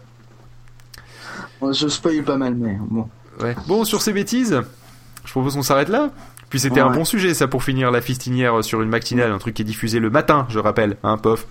[1.61, 3.09] Bon, Je spoil pas mal, mais bon.
[3.41, 3.57] Ouais.
[3.67, 4.61] Bon, sur ces bêtises,
[5.25, 6.11] je propose qu'on s'arrête là.
[6.51, 9.55] Puis c'était un bon sujet, ça, pour finir la fistinière sur une matinale, un truc
[9.55, 11.47] qui est diffusé le matin, je rappelle, hein, pof.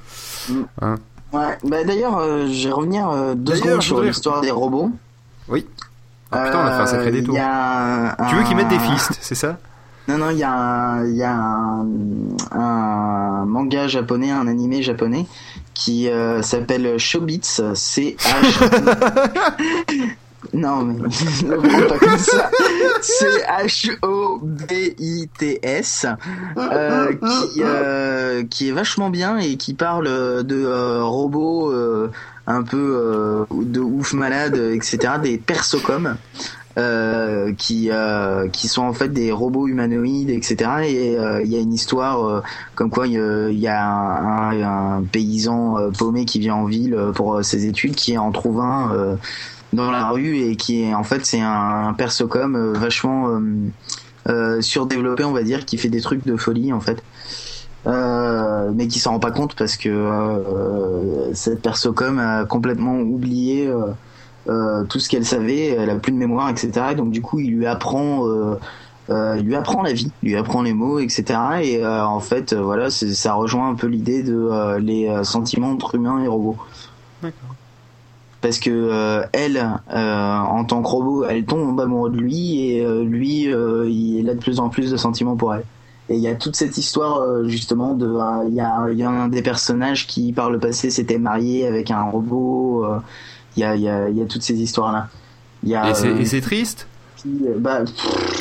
[1.33, 4.91] Ouais, bah d'ailleurs, euh, je vais revenir euh, deux secondes sur l'histoire des robots.
[5.47, 5.65] Oui.
[6.31, 7.35] Ah putain, on a fait un sacré Euh, détour.
[7.39, 9.57] un- Tu veux qu'ils mettent des fistes, c'est ça?
[10.07, 11.85] Non, non, il y a, un, y a un,
[12.51, 15.25] un manga japonais, un animé japonais
[15.73, 18.71] qui euh, s'appelle Shobits, C H
[20.53, 20.95] Non, mais
[21.87, 22.49] pas comme ça.
[23.01, 23.43] C'est
[24.71, 26.05] H-O-B-I-T-S,
[26.57, 30.05] euh, qui, euh, qui est vachement bien et qui parle
[30.43, 32.09] de euh, robots euh,
[32.47, 35.13] un peu euh, de ouf malade, etc.
[35.21, 36.15] Des persocoms.
[36.77, 41.57] Euh, qui euh, qui sont en fait des robots humanoïdes etc et euh, il y
[41.57, 42.41] a une histoire euh,
[42.75, 47.11] comme quoi il y a, un, un- paysan euh, paumé qui vient en ville euh,
[47.11, 49.15] pour euh, ses études qui en trouve un euh,
[49.73, 53.39] dans la rue et qui est en fait c'est un, un persocom euh, vachement euh,
[54.29, 57.03] euh, surdéveloppé on va dire qui fait des trucs de folie en fait
[57.87, 63.71] euh, mais qui s'en rend pas compte parce que euh, cette persocom a complètement oublié
[64.89, 66.87] tout ce qu'elle savait, elle a plus de mémoire, etc.
[66.91, 68.27] Et donc du coup, il lui apprend,
[69.09, 71.39] il lui apprend la vie, lui apprend les mots, etc.
[71.63, 76.27] Et en fait, voilà, ça rejoint un peu l'idée de les sentiments entre humains et
[76.27, 76.57] robots.
[77.23, 77.55] D'accord.
[78.41, 79.57] Parce que euh, elle,
[79.93, 84.27] euh, en tant que robot, elle tombe amoureux de lui et euh, lui, euh, il
[84.29, 85.63] a de plus en plus de sentiments pour elle.
[86.09, 88.97] Et il y a toute cette histoire euh, justement de, euh, il y, a, il
[88.97, 92.83] y a un des personnages qui par le passé s'était marié avec un robot.
[92.85, 92.97] euh,
[93.55, 95.07] Il y, a, il y, a, il y a toutes ces histoires là.
[95.63, 96.87] Il y a, Et c'est euh, triste?
[97.17, 97.29] qui,
[97.59, 97.81] bah,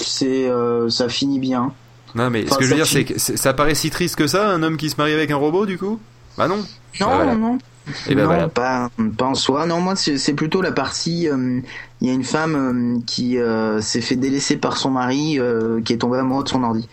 [0.01, 1.73] c'est, euh, ça finit bien.
[2.15, 4.49] Non, mais ce que je veux dire, c'est que ça paraît si triste que ça,
[4.49, 6.01] un homme qui se marie avec un robot, du coup?
[6.39, 6.57] Bah non.
[6.57, 7.35] Non, Bah voilà.
[7.35, 7.59] non.
[8.09, 8.49] Et ben non, voilà.
[8.49, 9.66] pas, pas en soi.
[9.66, 11.28] Non, moi, c'est plutôt la partie.
[11.28, 11.61] euh,
[12.01, 15.80] Il y a une femme euh, qui euh, s'est fait délaisser par son mari, euh,
[15.82, 16.88] qui est tombée amoureuse de son ordi.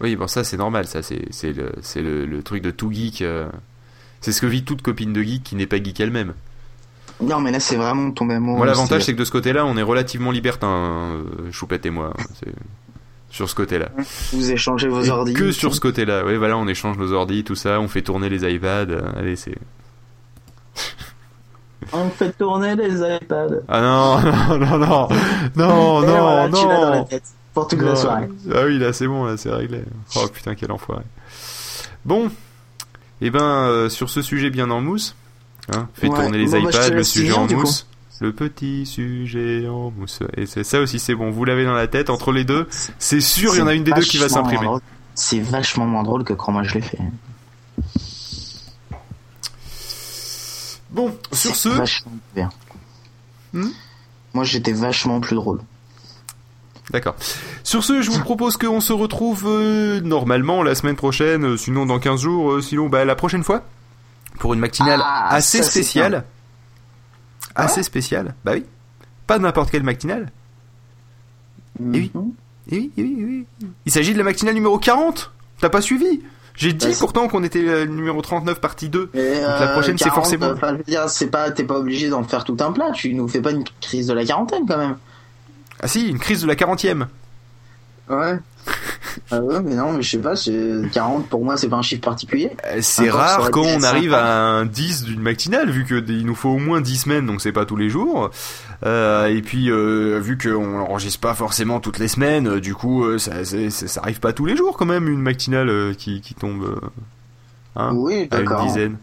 [0.00, 3.20] Oui, bon, ça c'est normal, ça c'est le, c'est le, le truc de tout geek.
[3.22, 3.46] euh,
[4.22, 6.32] C'est ce que vit toute copine de geek qui n'est pas geek elle-même.
[7.22, 8.56] Non, mais là, c'est vraiment tombé amoureux.
[8.56, 11.18] Moi, l'avantage, c'est que de ce côté-là, on est relativement libertin,
[11.52, 12.14] Choupette et moi.
[12.18, 12.22] hein,
[13.28, 13.90] Sur ce côté-là.
[14.32, 15.34] vous échangez vos Et ordi.
[15.34, 16.22] que sur ce côté-là.
[16.24, 18.86] Oui, voilà, on échange nos ordi, tout ça, on fait tourner les iPads.
[19.18, 19.54] Allez, c'est.
[21.92, 23.48] On fait tourner les iPads.
[23.68, 24.20] Ah non,
[24.58, 25.08] non, non, non,
[25.56, 27.04] non, Et non, voilà, tu l'as dans la non.
[27.04, 27.96] tête pour toute la Non.
[27.96, 28.28] soirée.
[28.54, 29.82] Ah oui, là c'est bon, là c'est réglé.
[30.16, 31.02] Oh putain, quel enfoiré.
[32.04, 32.30] Bon,
[33.20, 35.16] et ben euh, sur ce sujet bien en mousse,
[35.74, 36.16] hein, fait Ouais.
[36.20, 37.54] tourner les Bon, bah, iPads, le sujet en coup.
[37.54, 37.86] mousse,
[38.20, 40.20] le petit sujet en mousse.
[40.36, 41.30] Et c'est ça aussi, c'est bon.
[41.30, 42.68] Vous l'avez dans la tête entre les deux.
[42.98, 44.68] C'est sûr, il y en a une des deux qui va s'imprimer.
[45.16, 46.98] C'est vachement moins drôle que comment je l'ai fait.
[50.90, 52.50] Bon, sur ce, Vachement bien.
[53.52, 53.68] Hmm
[54.34, 55.60] Moi, j'étais vachement plus drôle.
[56.90, 57.14] D'accord.
[57.62, 61.86] Sur ce, je vous propose qu'on se retrouve euh, normalement la semaine prochaine, euh, sinon
[61.86, 63.62] dans 15 jours, euh, sinon bah, la prochaine fois,
[64.40, 66.24] pour une matinale Ah, assez spéciale.
[67.54, 68.64] Ah Assez spéciale, bah oui.
[69.28, 70.32] Pas n'importe quelle matinale.
[71.78, 72.10] oui.
[72.14, 72.32] Mhm.
[72.72, 73.46] Eh oui, eh oui, eh oui.
[73.86, 76.22] Il s'agit de la matinale numéro 40 T'as pas suivi?
[76.54, 79.10] J'ai dit pourtant qu'on était le numéro 39 partie 2.
[79.14, 81.78] Et, la euh, prochaine, c'est 40, forcément- Enfin, je veux dire, c'est pas, t'es pas
[81.78, 82.90] obligé d'en faire tout un plat.
[82.94, 84.96] Tu nous fais pas une crise de la quarantaine quand même.
[85.80, 87.06] Ah si, une crise de la 40e.
[88.10, 88.38] Ouais.
[89.30, 90.36] ah ouais, mais non, mais je sais pas.
[90.36, 92.50] c'est 40 pour moi, c'est pas un chiffre particulier.
[92.66, 94.14] Euh, C'est rare quand on arrive 50.
[94.26, 97.26] à un 10 d'une matinale, vu que d- il nous faut au moins 10 semaines,
[97.26, 98.30] donc c'est pas tous les jours.
[98.86, 103.04] Euh, et puis, euh, vu qu'on l'enregistre pas forcément toutes les semaines, euh, du coup,
[103.18, 106.80] ça, ça arrive pas tous les jours quand même, une matinale qui, qui tombe
[107.76, 108.96] hein, oui, à une dizaine.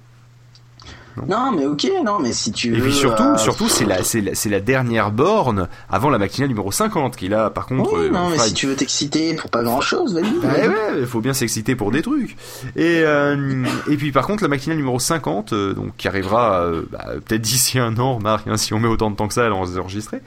[1.27, 2.83] Non, mais ok, non, mais si tu Et veux.
[2.83, 6.49] puis surtout, euh, surtout c'est la, c'est la, c'est la dernière borne avant la matinale
[6.49, 7.93] numéro 50, qui là, par contre...
[7.93, 10.23] Oui, euh, non, mais si tu veux t'exciter pour pas grand chose, vas-y.
[10.41, 10.67] Bah vas-y.
[10.67, 12.35] ouais, il faut bien s'exciter pour des trucs.
[12.75, 17.05] Et euh, et puis par contre la matinale numéro 50, euh, donc qui arrivera bah,
[17.25, 19.49] peut-être d'ici un an, remarque, hein, si on met autant de temps que ça à
[19.49, 20.19] l'enregistrer.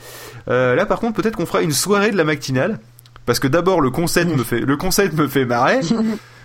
[0.47, 2.79] Là par contre peut-être qu'on fera une soirée de la matinale,
[3.27, 5.81] parce que d'abord le concept me fait le concept me fait marrer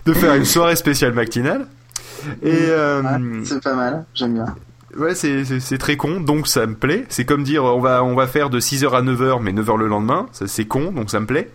[0.05, 1.65] de faire une soirée spéciale matinale.
[2.41, 4.45] Et euh, Ouais, c'est pas mal, j'aime bien.
[4.97, 7.05] Ouais, c'est, très con, donc ça me plaît.
[7.09, 9.87] C'est comme dire, on va, on va faire de 6h à 9h, mais 9h le
[9.87, 10.27] lendemain.
[10.31, 11.51] Ça, c'est con, donc ça me plaît.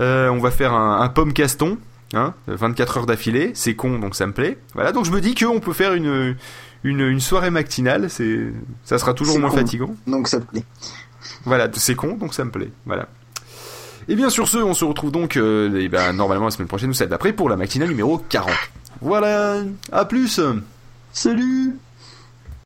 [0.00, 1.78] Euh, on va faire un, un pomme caston,
[2.14, 3.50] hein, 24 heures d'affilée.
[3.54, 4.56] C'est con, donc ça me plaît.
[4.74, 6.36] Voilà, donc je me dis qu'on peut faire une,
[6.84, 8.08] une, une soirée matinale.
[8.08, 8.52] C'est,
[8.84, 9.56] ça sera toujours moins con.
[9.56, 9.94] fatigant.
[10.06, 10.64] Donc ça te plaît.
[11.44, 12.70] Voilà, c'est con, donc ça me plaît.
[12.86, 13.08] Voilà.
[14.08, 16.94] Et bien sur ce, on se retrouve donc, euh, ben, normalement la semaine prochaine ou
[16.94, 18.52] celle d'après pour la matinale numéro 40.
[19.00, 20.40] Voilà, à plus.
[21.12, 21.78] Salut